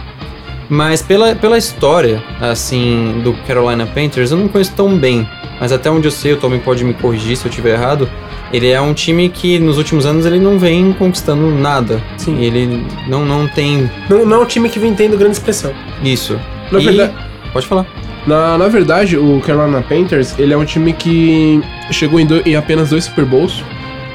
[0.69, 5.27] Mas pela, pela história, assim, do Carolina Panthers, eu não conheço tão bem.
[5.59, 8.09] Mas até onde eu sei, o Tommy pode me corrigir se eu estiver errado.
[8.51, 12.01] Ele é um time que nos últimos anos ele não vem conquistando nada.
[12.17, 12.39] Sim.
[12.41, 15.73] Ele não, não tem Não, não é um time que vem tendo grande expressão.
[16.03, 16.39] isso.
[16.73, 17.13] Na E- verdade-
[17.53, 17.85] Pode falar.
[18.25, 21.61] Na, na verdade, o Carolina Panthers, ele é um time que
[21.91, 23.61] chegou em, do- em apenas dois Super Bowls.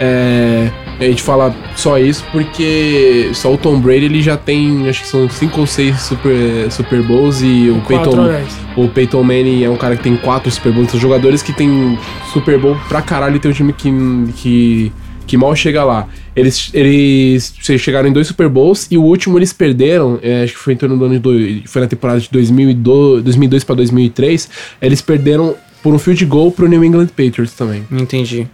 [0.01, 5.03] É, a gente fala só isso porque só o Tom Brady ele já tem, acho
[5.03, 8.41] que são cinco ou seis Super, Super Bowls e o Quatro Peyton,
[8.77, 10.91] o Peyton Manning é um cara que tem quatro Super Bowls.
[10.91, 11.99] São jogadores que tem
[12.33, 13.91] Super Bowl pra caralho e tem um time que,
[14.37, 14.93] que,
[15.29, 16.09] que mal chega lá.
[16.35, 20.59] Eles, eles chegaram em dois Super Bowls e o último eles perderam, é, acho que
[20.59, 21.21] foi em torno do ano de.
[21.21, 24.49] dois- Foi na temporada de 2002, 2002 pra 2003.
[24.83, 27.85] Eles perderam por um field goal pro New England Patriots também.
[27.93, 28.49] Entendi.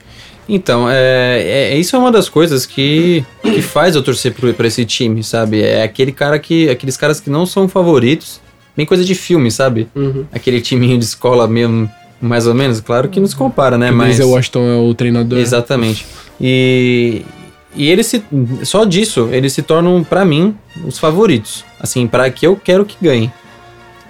[0.47, 4.85] Então, é, é- isso é uma das coisas que, que faz eu torcer pra esse
[4.85, 5.63] time, sabe?
[5.63, 6.69] É aquele cara que.
[6.69, 8.43] Aqueles caras que não são favoritos.
[8.77, 9.87] Bem coisa de filme, sabe?
[9.95, 10.25] Uhum.
[10.33, 11.89] Aquele timinho de escola mesmo,
[12.21, 12.81] mais ou menos.
[12.81, 13.91] Claro que não se compara, né?
[13.91, 14.11] o Mas.
[14.17, 15.39] Denzel Washington é o treinador.
[15.39, 16.07] Exatamente.
[16.41, 17.23] E.
[17.77, 18.23] E eles se.
[18.63, 20.57] Só disso, eles se tornam, pra mim,
[20.87, 21.65] os favoritos.
[21.81, 23.31] Assim, para que eu quero que ganhe.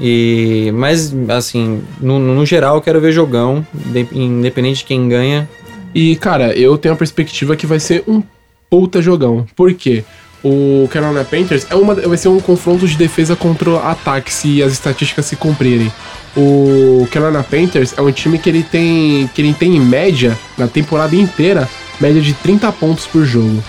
[0.01, 0.71] E.
[0.75, 3.67] Mas, assim, no, no geral, eu quero ver jogão.
[3.73, 5.49] de- Independente de quem ganha.
[5.95, 8.23] E, cara, eu tenho a perspectiva que vai ser um
[8.69, 9.47] puta jogão.
[9.55, 10.05] Por quê?
[10.43, 14.73] O Carolina Panthers é uma, vai ser um confronto de defesa contra ataque, se as
[14.73, 15.91] estatísticas se cumprirem.
[16.37, 20.67] O Carolina Panthers é um time que ele tem, que ele tem em média, na
[20.67, 21.69] temporada inteira,
[22.01, 23.63] média de 30 pontos por jogo.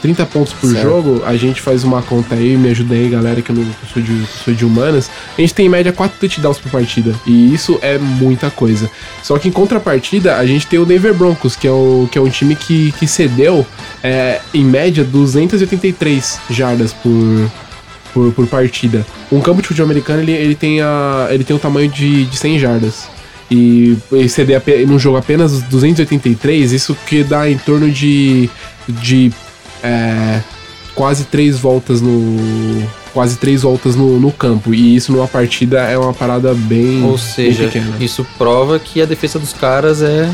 [0.00, 0.82] 30 pontos por Certo.
[0.82, 3.70] jogo, a gente faz uma conta aí, me ajuda aí, galera, que eu, não, que
[3.70, 5.10] eu sou, de, que sou de humanas.
[5.36, 7.14] A gente tem em média 4 touchdowns por partida.
[7.26, 8.90] E isso é muita coisa.
[9.22, 12.20] Só que em contrapartida, a gente tem o Denver Broncos, que é, o, que é
[12.20, 13.66] um time que, que cedeu,
[14.02, 17.10] é, em média, 283 jardas por,
[18.12, 19.06] por, por partida.
[19.30, 22.36] Um campo de futebol americano, ele, ele, tem, a, ele tem o tamanho de, de
[22.36, 23.08] 100 jardas.
[23.50, 28.50] E exceder ape- num jogo apenas 283, isso que dá em torno de,
[28.86, 29.32] de
[29.82, 30.40] é,
[30.94, 32.86] quase três voltas no.
[33.14, 34.74] Quase três voltas no, no campo.
[34.74, 37.02] E isso numa partida é uma parada bem.
[37.02, 37.96] Ou bem seja, pequena.
[37.98, 40.28] isso prova que a defesa dos caras é.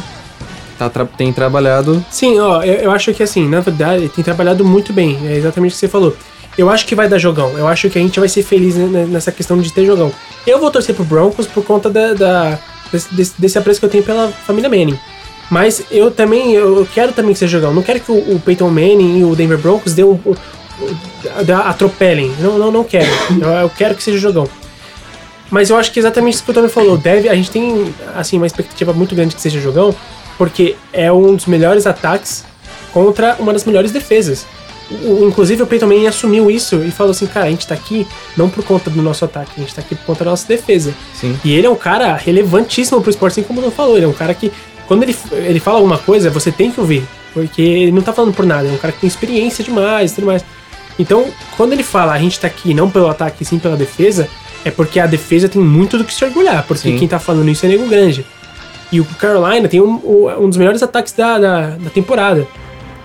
[0.77, 2.05] Tá, tra- tem trabalhado.
[2.11, 5.17] Sim, ó, eu, eu acho que assim, na verdade, ele tem trabalhado muito bem.
[5.25, 6.17] É exatamente o que você falou.
[6.57, 7.57] Eu acho que vai dar jogão.
[7.59, 10.13] Eu acho que a gente vai ser feliz nessa questão de ter jogão.
[10.47, 12.59] Eu vou torcer pro Broncos por conta da, da-
[12.93, 14.99] desse, desse- apreço que eu tenho pela família Manning.
[15.51, 17.75] Mas eu também, eu quero também que seja jogão.
[17.75, 20.19] Não quero que o, o Peyton Manning e o Denver Broncos dê um,
[21.67, 22.33] atropelem.
[22.39, 23.11] Não, não, não quero.
[23.41, 24.49] Eu, eu quero que seja jogão.
[25.51, 26.97] Mas eu acho que exatamente isso que o Tony falou.
[26.97, 29.95] Deve, a gente tem assim uma expectativa muito grande que seja jogão,
[30.39, 32.45] porque é um dos melhores ataques
[32.93, 34.47] contra uma das melhores defesas.
[34.91, 38.07] O- inclusive o Peyton Manning assumiu isso e falou assim, cara, a gente tá aqui
[38.37, 40.95] não por conta do nosso ataque, a gente tá aqui por conta da nossa defesa.
[41.15, 41.39] Sim.
[41.45, 43.97] E ele é um cara relevantíssimo pro esporte, assim como não falou.
[43.97, 44.53] Ele é um cara que,
[44.87, 47.05] quando ele, ele fala alguma coisa, você tem que ouvir.
[47.33, 50.15] Porque ele não tá falando por nada, é um cara que tem experiência demais e
[50.17, 50.45] tudo mais.
[50.99, 51.27] Então,
[51.57, 54.29] quando ele fala a gente tá aqui não pelo ataque, sim pela defesa,
[54.65, 56.63] é porque a defesa tem muito do que se orgulhar.
[56.67, 56.97] Porque Sim.
[56.99, 58.25] quem tá falando isso é Nego Grande.
[58.93, 60.01] E o Carolina tem um,
[60.41, 62.47] um dos melhores ataques da, da, da temporada.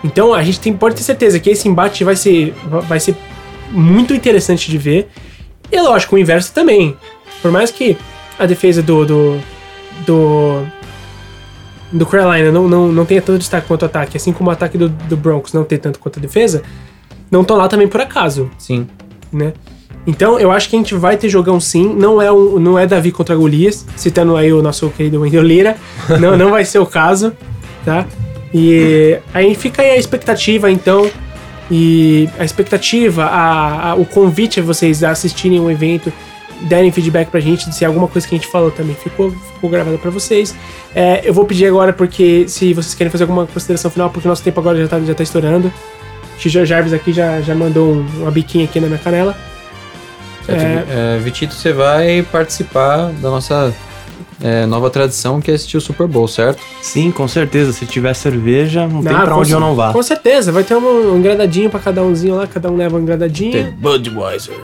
[0.03, 2.53] Então a gente tem, pode ter certeza que esse embate vai ser,
[2.87, 3.15] vai ser
[3.71, 5.09] muito interessante de ver.
[5.71, 6.95] E lógico, o inverso também.
[7.41, 7.97] Por mais que
[8.37, 9.05] a defesa do.
[9.05, 9.39] do.
[10.05, 10.63] do,
[11.91, 14.77] do Carolina não, não, não tenha tanto destaque quanto o ataque, assim como o ataque
[14.77, 16.63] do, do Broncos não tem tanto quanto a defesa,
[17.29, 18.87] não estão lá também por acaso, Sim.
[19.31, 19.53] né?
[20.07, 21.93] Então eu acho que a gente vai ter jogão sim.
[21.93, 25.77] Não é, um, não é Davi contra Golias, citando aí o nosso querido Wendel Lira.
[26.19, 27.33] Não, não vai ser o caso,
[27.85, 28.07] tá?
[28.53, 31.09] E aí fica aí a expectativa, então.
[31.71, 36.11] E a expectativa, a, a- o convite a vocês a assistirem o evento,
[36.61, 39.97] derem feedback pra gente, se alguma coisa que a gente falou também ficou, ficou gravada
[39.99, 40.55] pra vocês.
[40.95, 44.29] É, eu vou pedir agora, porque se vocês querem fazer alguma consideração final, porque o
[44.29, 45.71] nosso tempo agora já tá, já tá estourando.
[46.39, 49.37] Xijô Jarvis aqui já, já mandou um- uma biquinha aqui na minha canela.
[50.47, 53.71] É, é, Vitito, você vai participar da nossa
[54.41, 56.61] é, nova tradição que é assistir o Super Bowl, certo?
[56.81, 57.73] Sim, com certeza.
[57.73, 59.91] Se tiver cerveja, não tem Ah, pra onde eu não vá.
[59.91, 63.01] Com certeza, vai ter um, um engradadinho pra cada umzinho lá, cada um leva um
[63.01, 63.71] engradadinho.
[63.73, 64.55] Budweiser.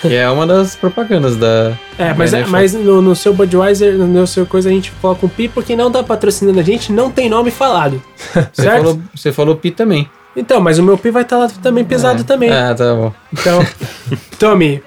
[0.00, 1.72] que é uma das propagandas da.
[1.98, 2.50] É, mas, da NFL.
[2.52, 5.90] mas no, no seu Budweiser, no, seu coisa, a gente coloca um pi, porque não
[5.90, 8.02] tá patrocinando a gente, não tem nome falado.
[8.52, 8.78] Você certo?
[8.84, 10.08] falou, você falou pi também.
[10.36, 12.24] Então, mas o meu pi vai estar lá também pesado É.
[12.24, 12.50] também.
[12.50, 13.12] Ah, tá bom.
[13.32, 13.66] Então,
[14.38, 14.80] Tommy,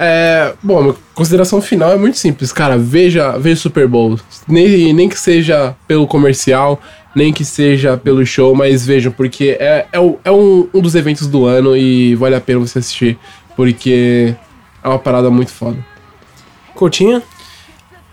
[0.00, 2.78] É, bom, minha consideração final é muito simples, cara.
[2.78, 4.18] Veja, veja o Super Bowl.
[4.46, 6.80] Nem, nem que seja pelo comercial,
[7.16, 11.26] nem que seja pelo show, mas vejam, porque é, é, é um, um dos eventos
[11.26, 13.18] do ano e vale a pena você assistir,
[13.56, 14.36] porque
[14.84, 15.76] é uma parada muito foda.
[16.76, 17.20] Coutinho?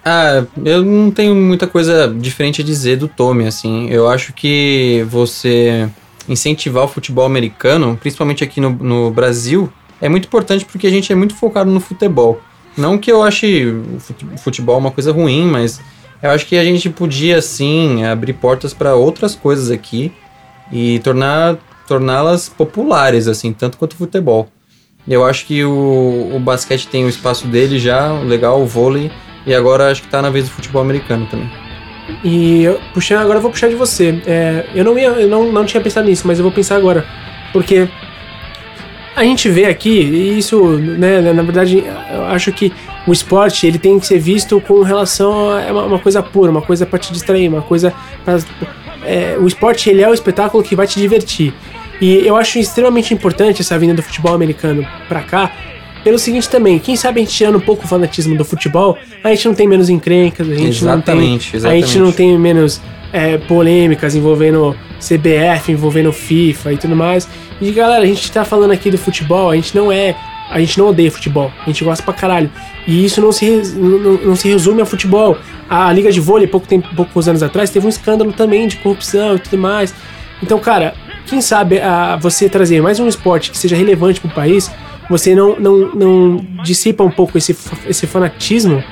[0.04, 3.90] Ah, eu não tenho muita coisa diferente a dizer do Tommy, assim.
[3.90, 5.88] Eu acho que você
[6.28, 9.72] incentivar o futebol americano, principalmente aqui no, no Brasil,
[10.02, 12.40] é muito importante porque a gente é muito focado no futebol.
[12.78, 15.80] Não que eu ache o fute- futebol uma coisa ruim, mas
[16.22, 20.12] eu acho que a gente podia, sim, abrir portas para outras coisas aqui
[20.72, 24.50] e tornar torná-las populares, assim, tanto quanto o futebol.
[25.08, 29.12] Eu acho que o, o basquete tem o espaço dele já, legal, o vôlei,
[29.46, 31.50] e agora acho que tá na vez do futebol americano também.
[32.24, 34.22] E puxando, agora eu vou puxar de você.
[34.26, 37.06] É, eu não, ia, eu não, não tinha pensado nisso, mas eu vou pensar agora.
[37.54, 37.88] Porque
[39.16, 42.72] a gente vê aqui, e isso, né, na verdade, eu acho que
[43.08, 46.52] o esporte ele tem que ser visto com relação a é uma, uma coisa pura,
[46.52, 47.94] uma coisa pra te distrair, uma coisa
[48.26, 48.38] pra,
[49.06, 51.54] é, o esporte ele é o espetáculo que vai te divertir.
[52.02, 55.52] E eu acho extremamente importante essa vinda do futebol americano pra cá,
[56.04, 59.30] pelo seguinte também, quem sabe a gente tirando um pouco o fanatismo do futebol, a
[59.30, 62.16] gente não tem menos encrencas, a gente não tem Exatamente, a gente não exatamente.
[62.16, 62.82] tem menos
[63.12, 67.28] é, polêmicas envolvendo CBF, envolvendo FIFA e tudo mais.
[67.62, 70.16] E galera, a gente tá falando aqui do futebol, a gente não é.
[70.50, 72.52] A gente não odeia futebol, a gente gosta pra caralho.
[72.86, 75.38] E isso não se, não, não- se resume ao futebol.
[75.68, 79.36] A, Liga de Vôlei, pouco tempo, poucos anos atrás, teve um escândalo também de corrupção
[79.36, 79.92] e tudo mais.
[80.44, 80.94] Então, cara,
[81.26, 84.70] quem sabe a, você trazer mais um esporte que seja relevante pro país,
[85.10, 88.84] você não, não, não dissipa um pouco esse, esse fanatismo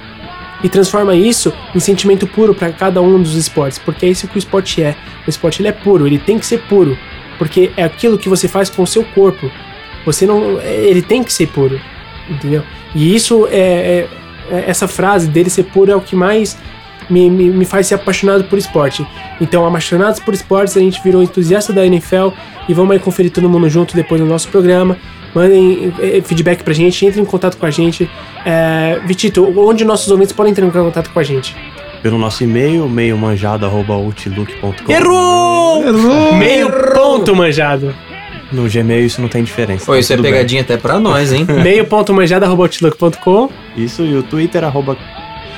[0.63, 4.37] e transforma isso em sentimento puro para cada um dos esportes, porque é isso que
[4.37, 4.95] o esporte é.
[5.27, 6.97] O esporte ele é puro, ele tem que ser puro,
[7.37, 9.51] porque é aquilo que você faz com o seu corpo.
[10.05, 11.79] Você não, ele tem que ser puro,
[12.29, 12.63] entendeu?
[12.95, 14.09] E isso é, é-
[14.51, 16.57] é- essa frase dele ser puro é o que mais
[17.09, 19.05] me, me, me faz ser apaixonado por esporte.
[19.39, 22.29] Então, apaixonados por esportes, a gente virou entusiasta da NFL
[22.67, 24.97] e vamos aí conferir todo mundo junto depois no nosso programa.
[25.33, 28.09] Mandem eh, feedback pra gente, entrem em contato com a gente.
[28.45, 31.55] É, Vitito, onde nossos ouvintes podem entrar em contato com a gente?
[32.03, 34.91] Pelo nosso e-mail, meiomanjado.outlook.com.
[34.91, 35.87] Errou!
[35.87, 36.33] Errou!
[36.35, 37.93] Meio ponto manjado.
[38.51, 39.85] No Gmail isso não tem diferença.
[39.85, 40.33] Pô, tá isso é tudo bem.
[40.33, 41.47] pegadinha até pra nós, hein?
[41.63, 43.49] Meio ponto manjado, arroba outlook.com.
[43.75, 44.95] Isso e o Twitter, arroba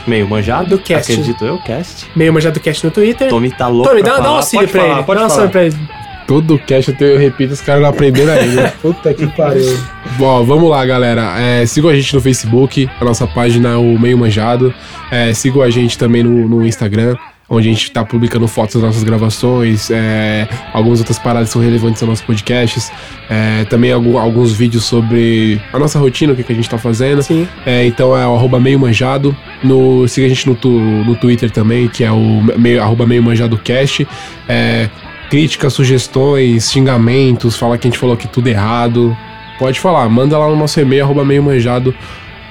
[0.08, 0.70] meio manjado.
[0.70, 1.12] Do cast.
[1.12, 2.08] Acredito eu, cast.
[2.16, 3.30] Meio manjado cast no Twitter.
[3.30, 4.38] Tommy tá louco Tommy, pra dá, dá um falar.
[4.38, 5.06] auxílio Pode pra falar, ele.
[5.06, 5.44] Pode dá um falar.
[5.44, 6.06] auxílio pra ele.
[6.28, 8.74] Todo cast eu, tenho, eu repito, os caras não aprenderam ainda.
[8.82, 9.78] Puta que pariu.
[10.18, 11.40] Bom, vamos lá, galera.
[11.40, 14.74] É, sigam a gente no Facebook, a nossa página é o Meio Manjado.
[15.12, 17.16] É, sigam a gente também no, no Instagram,
[17.48, 21.62] onde a gente tá publicando fotos das nossas gravações, é, algumas outras paradas que são
[21.62, 22.92] relevantes aos nossos podcasts.
[23.30, 26.78] É, também algum- alguns vídeos sobre a nossa rotina, o que, que a gente tá
[26.78, 27.22] fazendo.
[27.22, 27.48] Sim.
[27.66, 29.36] É, então é o meio manjado.
[29.64, 33.22] No, siga a gente no, tu- no Twitter também, que é o meio, arroba meio
[33.22, 34.08] manjado cast.
[34.50, 34.90] É,
[35.30, 39.16] críticas, sugestões, xingamentos, falar que a gente falou aqui tudo errado,
[39.60, 40.08] pode falar.
[40.10, 41.94] Manda lá no nosso e-mail, arroba meio manjado.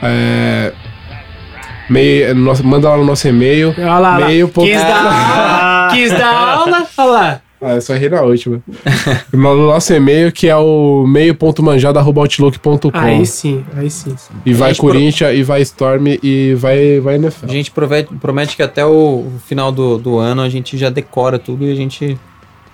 [0.03, 0.72] É,
[1.89, 3.74] meio, nosso- manda lá no nosso e-mail.
[3.76, 4.26] Olha lá, lá.
[4.26, 7.41] Meio ponto- Quis dar aula, quis dar aula, olha lá.
[7.66, 8.61] Ah, eu só errei na última.
[9.32, 12.91] no nosso e-mail, que é o meio.manjado.outlook.com.
[12.93, 14.14] Aí sim, aí sim.
[14.45, 17.47] E vai Gente, pro- Corinthians, e vai Storm, e vai, vai NFL.
[17.47, 21.39] A gente promete, promete que até o final do, do ano a gente já decora
[21.39, 22.18] tudo e a gente.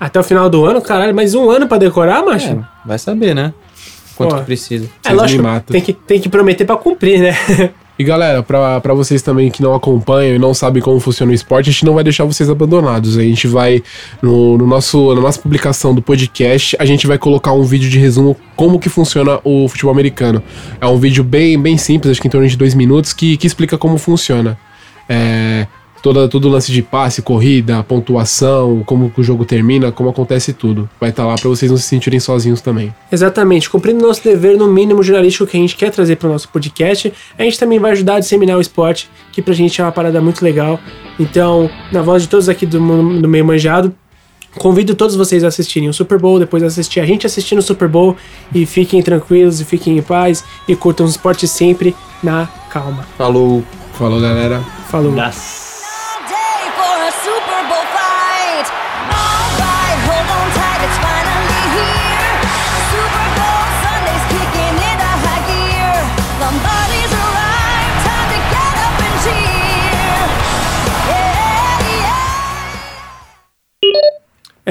[0.01, 2.49] Até o final do ano, caralho, mais um ano pra decorar, macho?
[2.49, 3.53] É, vai saber, né?
[4.17, 4.39] Quanto Pô.
[4.41, 4.87] que precisa.
[5.05, 5.73] É, Vocês lógico, me matam.
[5.73, 7.37] tem que, tem que prometer pra cumprir, né?
[8.01, 11.69] E galera, pra vocês também que não acompanham e não sabem como funciona o esporte,
[11.69, 13.19] a gente não vai deixar vocês abandonados.
[13.19, 13.83] A gente vai,
[14.23, 17.99] no, no nosso, na nossa publicação do podcast, a gente vai colocar um vídeo de
[17.99, 20.43] resumo como que funciona o futebol americano.
[20.81, 23.47] É um vídeo bem, bem simples, acho que em torno de dois minutos, que, que
[23.47, 24.59] explica como funciona.
[25.07, 25.67] É,
[26.03, 30.53] toda, todo o lance de passe, corrida, pontuação, como que o jogo termina, como acontece
[30.53, 30.89] tudo.
[31.01, 32.95] Vai estar lá pra vocês não se sentirem sozinhos também.
[33.11, 36.49] Exatamente, cumprindo nosso dever no mínimo jornalístico que a gente quer trazer para o nosso
[36.49, 39.93] podcast, a gente também vai ajudar a disseminar o esporte, que pra gente é uma
[39.93, 40.79] parada muito legal.
[41.19, 43.95] Então, na voz de todos aqui do, do Meio Manjado,
[44.57, 47.89] convido todos vocês a assistirem o Super Bowl, depois assistir a gente assistindo o Super
[47.89, 48.17] Bowl
[48.55, 53.07] e fiquem tranquilos e fiquem em paz e curtam o esporte sempre na calma.
[53.17, 53.63] Falou.
[53.95, 54.61] Falou, galera.
[54.89, 55.13] Falou.
[55.13, 55.70] Nossa.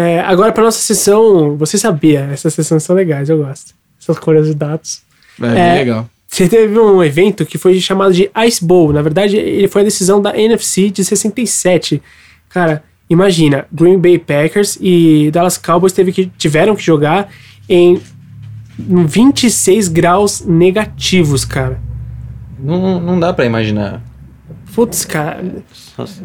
[0.01, 3.73] É, agora pra nossa sessão, você sabia, essas sessões são legais, eu gosto.
[4.01, 5.01] Essas curiosidades.
[5.41, 5.73] É, bem É.
[5.73, 6.09] legal.
[6.25, 8.93] Você teve um evento que foi chamado de Ice Bowl.
[8.93, 12.01] Na verdade, ele foi a decisão da NFC de 67.
[12.47, 17.29] Cara, imagina, Green Bay Packers e Dallas Cowboys teve que, tiveram que jogar
[17.67, 17.99] em
[18.77, 21.79] 26 graus negativos, cara.
[22.57, 24.01] Não, não dá pra imaginar.
[24.73, 25.43] Putz, cara.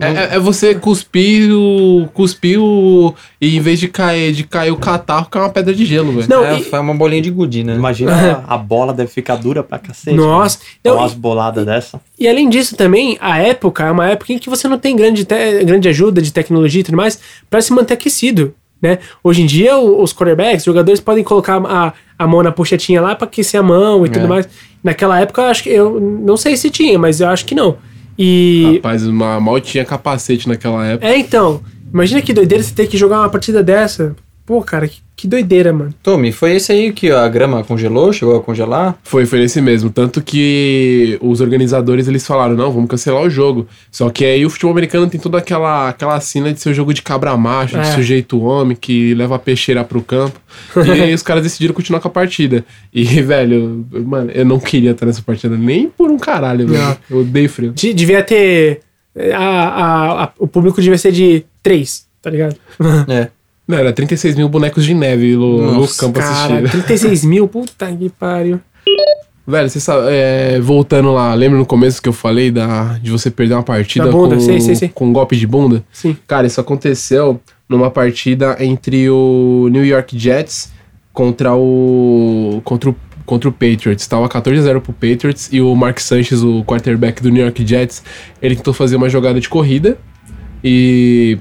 [0.00, 2.08] É, é- é você cuspir o.
[2.12, 3.14] cuspir o.
[3.40, 6.26] E em vez de cair, de cair o catarro, cai uma pedra de gelo, velho.
[6.28, 7.74] Não, é, e- foi uma bolinha de gude, né?
[7.74, 8.12] Imagina
[8.46, 10.16] a bola deve ficar dura pra cacete.
[10.16, 10.58] Nossa.
[10.84, 10.90] Né?
[10.90, 12.00] Não, umas e- boladas dessa.
[12.18, 15.24] E além disso também, a época é uma época em que você não tem grande,
[15.24, 17.18] te- grande ajuda de tecnologia e tudo mais
[17.50, 18.98] pra se manter aquecido, né?
[19.22, 23.00] Hoje em dia, o- os quarterbacks, os jogadores podem colocar a, a mão na pochetinha
[23.00, 24.28] lá pra aquecer a mão e tudo É.
[24.28, 24.48] mais.
[24.82, 27.76] Naquela época, eu acho que eu não sei se tinha, mas eu acho que não.
[28.18, 31.06] E Rapaz, uma, mal tinha capacete naquela época.
[31.06, 31.60] é então,
[31.92, 34.14] imagina que doideira você ter que jogar uma partida dessa.
[34.46, 35.94] Pô, cara, que, que doideira, mano.
[36.02, 38.12] Tommy, foi esse aí que a grama congelou?
[38.12, 38.94] Chegou a congelar?
[39.02, 39.88] Foi, foi nesse mesmo.
[39.88, 43.66] Tanto que os organizadores eles falaram: não, vamos cancelar o jogo.
[43.90, 46.92] Só que aí o futebol americano tem toda aquela, aquela cena de ser o jogo
[46.92, 47.92] de cabra macho, de É.
[47.94, 50.38] sujeito homem que leva a peixeira pro campo.
[50.76, 52.64] e aí os caras decidiram continuar com a partida.
[52.92, 56.98] E, velho, mano, eu não queria estar nessa partida nem por um caralho, velho.
[57.08, 57.72] Eu odeio frio.
[57.72, 58.80] De- devia ter.
[59.32, 62.56] a- a- a- o público devia ser de três, tá ligado?
[63.08, 63.28] É.
[63.66, 66.70] Não, era 36 mil bonecos de neve no, no Nossa, campo Cara, assistindo.
[66.84, 68.60] 36 mil, puta que pariu.
[69.46, 73.30] Velho, você sabe, é, voltando lá, lembra no começo que eu falei da, de você
[73.30, 74.88] perder uma partida Da bunda, com, sei, sei, sei.
[74.88, 75.84] com um golpe de bunda?
[75.92, 76.16] Sim.
[76.26, 77.38] Cara, isso aconteceu
[77.68, 80.72] numa partida entre o New York Jets
[81.12, 82.62] contra o.
[82.64, 82.96] contra o,
[83.26, 84.06] contra o Patriots.
[84.06, 87.66] Tava 14 a 0 pro Patriots e o Mark Sanchez, o quarterback do New York
[87.66, 88.02] Jets,
[88.40, 89.98] ele tentou fazer uma jogada de corrida
[90.62, 91.38] e.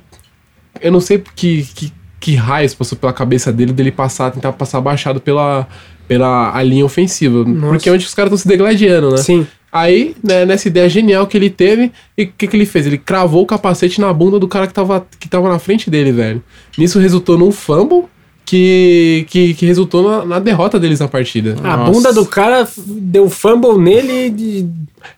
[0.81, 1.93] Eu não sei que, que,
[2.23, 5.67] que raios passou pela cabeça dele dele passar, tentar passar baixado pela,
[6.07, 7.43] pela a linha ofensiva.
[7.43, 9.17] Porque é onde os caras estão se degladiando, né?
[9.17, 9.45] Sim.
[9.69, 12.87] Aí, né, nessa ideia genial que ele teve, e o que, que ele fez?
[12.87, 16.13] Ele cravou o capacete na bunda do cara que tava, que tava na frente dele,
[16.13, 16.41] velho.
[16.77, 18.05] Nisso resultou num fumble
[18.45, 21.57] que, que, que resultou na, na derrota deles na partida.
[21.61, 21.91] A Nossa.
[21.91, 24.65] bunda do cara deu fumble nele de.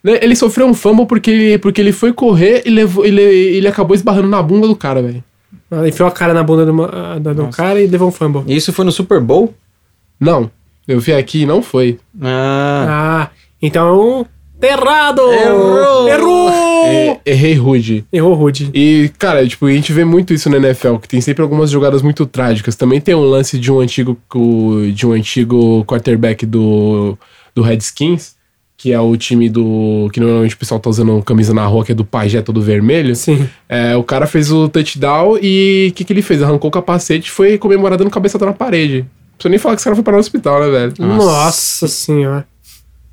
[0.04, 3.68] Né, Ele sofreu um fumble porque ele, porque ele foi correr e levou, ele, ele
[3.68, 5.24] acabou esbarrando na bunda do cara, velho.
[5.70, 8.44] Ela enfiou a cara na bunda do, ma- da- do cara e levou um fumble.
[8.48, 9.54] E Isso foi no Super Bowl?
[10.20, 10.50] Não,
[10.88, 12.00] eu vi aqui e não foi.
[12.22, 12.86] Ah.
[12.88, 13.30] Ah,
[13.62, 14.26] então.
[14.60, 15.22] tá Errado!
[15.34, 16.08] Errou!
[16.08, 16.50] Errou!
[16.88, 18.06] É, errei rude.
[18.14, 18.70] Errou Rude.
[18.74, 22.02] E, cara, tipo, a gente vê muito isso na NFL, que tem sempre algumas jogadas
[22.04, 22.76] muito trágicas.
[22.76, 24.16] Também tem um lance de um antigo,
[24.94, 27.18] de um antigo quarterback do,
[27.56, 28.35] do Redskins,
[28.86, 30.12] que é o time do.
[30.14, 33.16] que normalmente o pessoal tá usando camisa na rua, que é do pajé todo vermelho.
[33.16, 33.50] Sim.
[33.68, 36.40] É, o cara fez o touchdown e o que, que ele fez?
[36.44, 39.00] Arrancou o capacete e foi comemorado no cabeçada na parede.
[39.00, 40.94] Não precisa nem falar que esse cara foi parar no hospital, né, velho?
[41.00, 42.48] Nossa, senhora.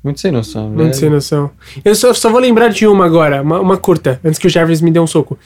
[0.03, 0.67] Muito sem noção.
[0.67, 0.93] Muito né?
[0.93, 1.49] sem noção.
[1.83, 4.79] Eu só, só vou lembrar de uma agora, uma, uma curta, antes que o Jarvis
[4.79, 5.39] me dê um soco.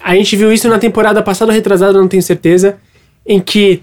[0.00, 2.76] A gente viu isso na temporada passada ou retrasada, não tenho certeza.
[3.24, 3.80] em que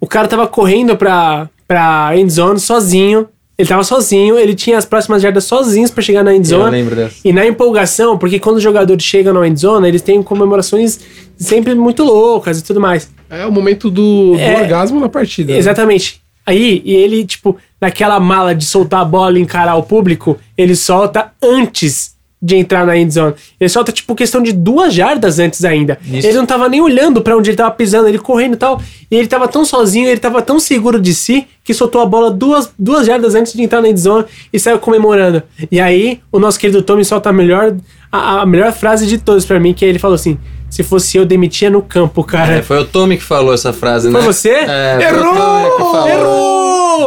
[0.00, 3.28] o cara tava correndo pra, pra endzone sozinho.
[3.58, 6.70] Ele tava sozinho, ele tinha as próximas jardas sozinhos pra chegar na Eu endzone.
[6.70, 7.16] lembro dessa.
[7.24, 11.00] E na empolgação, porque quando os jogadores chegam na endzone, eles têm comemorações
[11.38, 13.08] sempre muito loucas e tudo mais.
[13.30, 14.60] É o momento do, do É.
[14.60, 15.52] orgasmo na partida.
[15.54, 15.58] né?
[15.58, 16.20] Exatamente.
[16.44, 20.76] Aí, e ele, tipo, naquela mala de soltar a bola e encarar o público, ele
[20.76, 23.34] solta antes de entrar na endzone.
[23.58, 25.98] Ele solta, tipo, questão de duas jardas antes ainda.
[26.04, 26.26] Isso.
[26.26, 28.80] Ele não tava nem olhando pra onde ele tava pisando, ele correndo e tal.
[29.10, 32.30] E ele tava tão sozinho, ele tava tão seguro de si, que soltou a bola
[32.30, 35.42] duas, duas jardas antes de entrar na endzone e saiu comemorando.
[35.72, 37.74] E aí, o nosso querido Tommy solta a melhor,
[38.12, 41.24] a, a melhor frase de todos pra mim, que ele falou assim, se fosse eu,
[41.24, 42.56] demitia no campo, cara.
[42.56, 44.26] É, foi o Tommy que falou essa frase, Foi né?
[44.26, 44.50] você?
[44.50, 45.92] É, foi o Tommy que Errou!
[45.92, 46.08] falou.
[46.08, 46.55] Errou!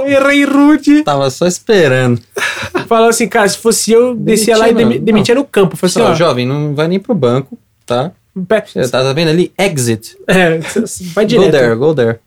[0.05, 1.03] Errei rude.
[1.03, 2.21] Tava só esperando.
[2.87, 5.05] Falou assim, cara, se fosse eu, descia lá e Demitia, não.
[5.05, 5.75] demitia no campo.
[5.75, 8.11] Falei assim, ó, jovem, não vai nem pro banco, tá?
[8.73, 9.51] Você tá, vendo ali?
[9.57, 10.15] Exit.
[10.27, 10.59] é,
[11.13, 11.51] vai Go direto.
[11.51, 12.19] there, go there.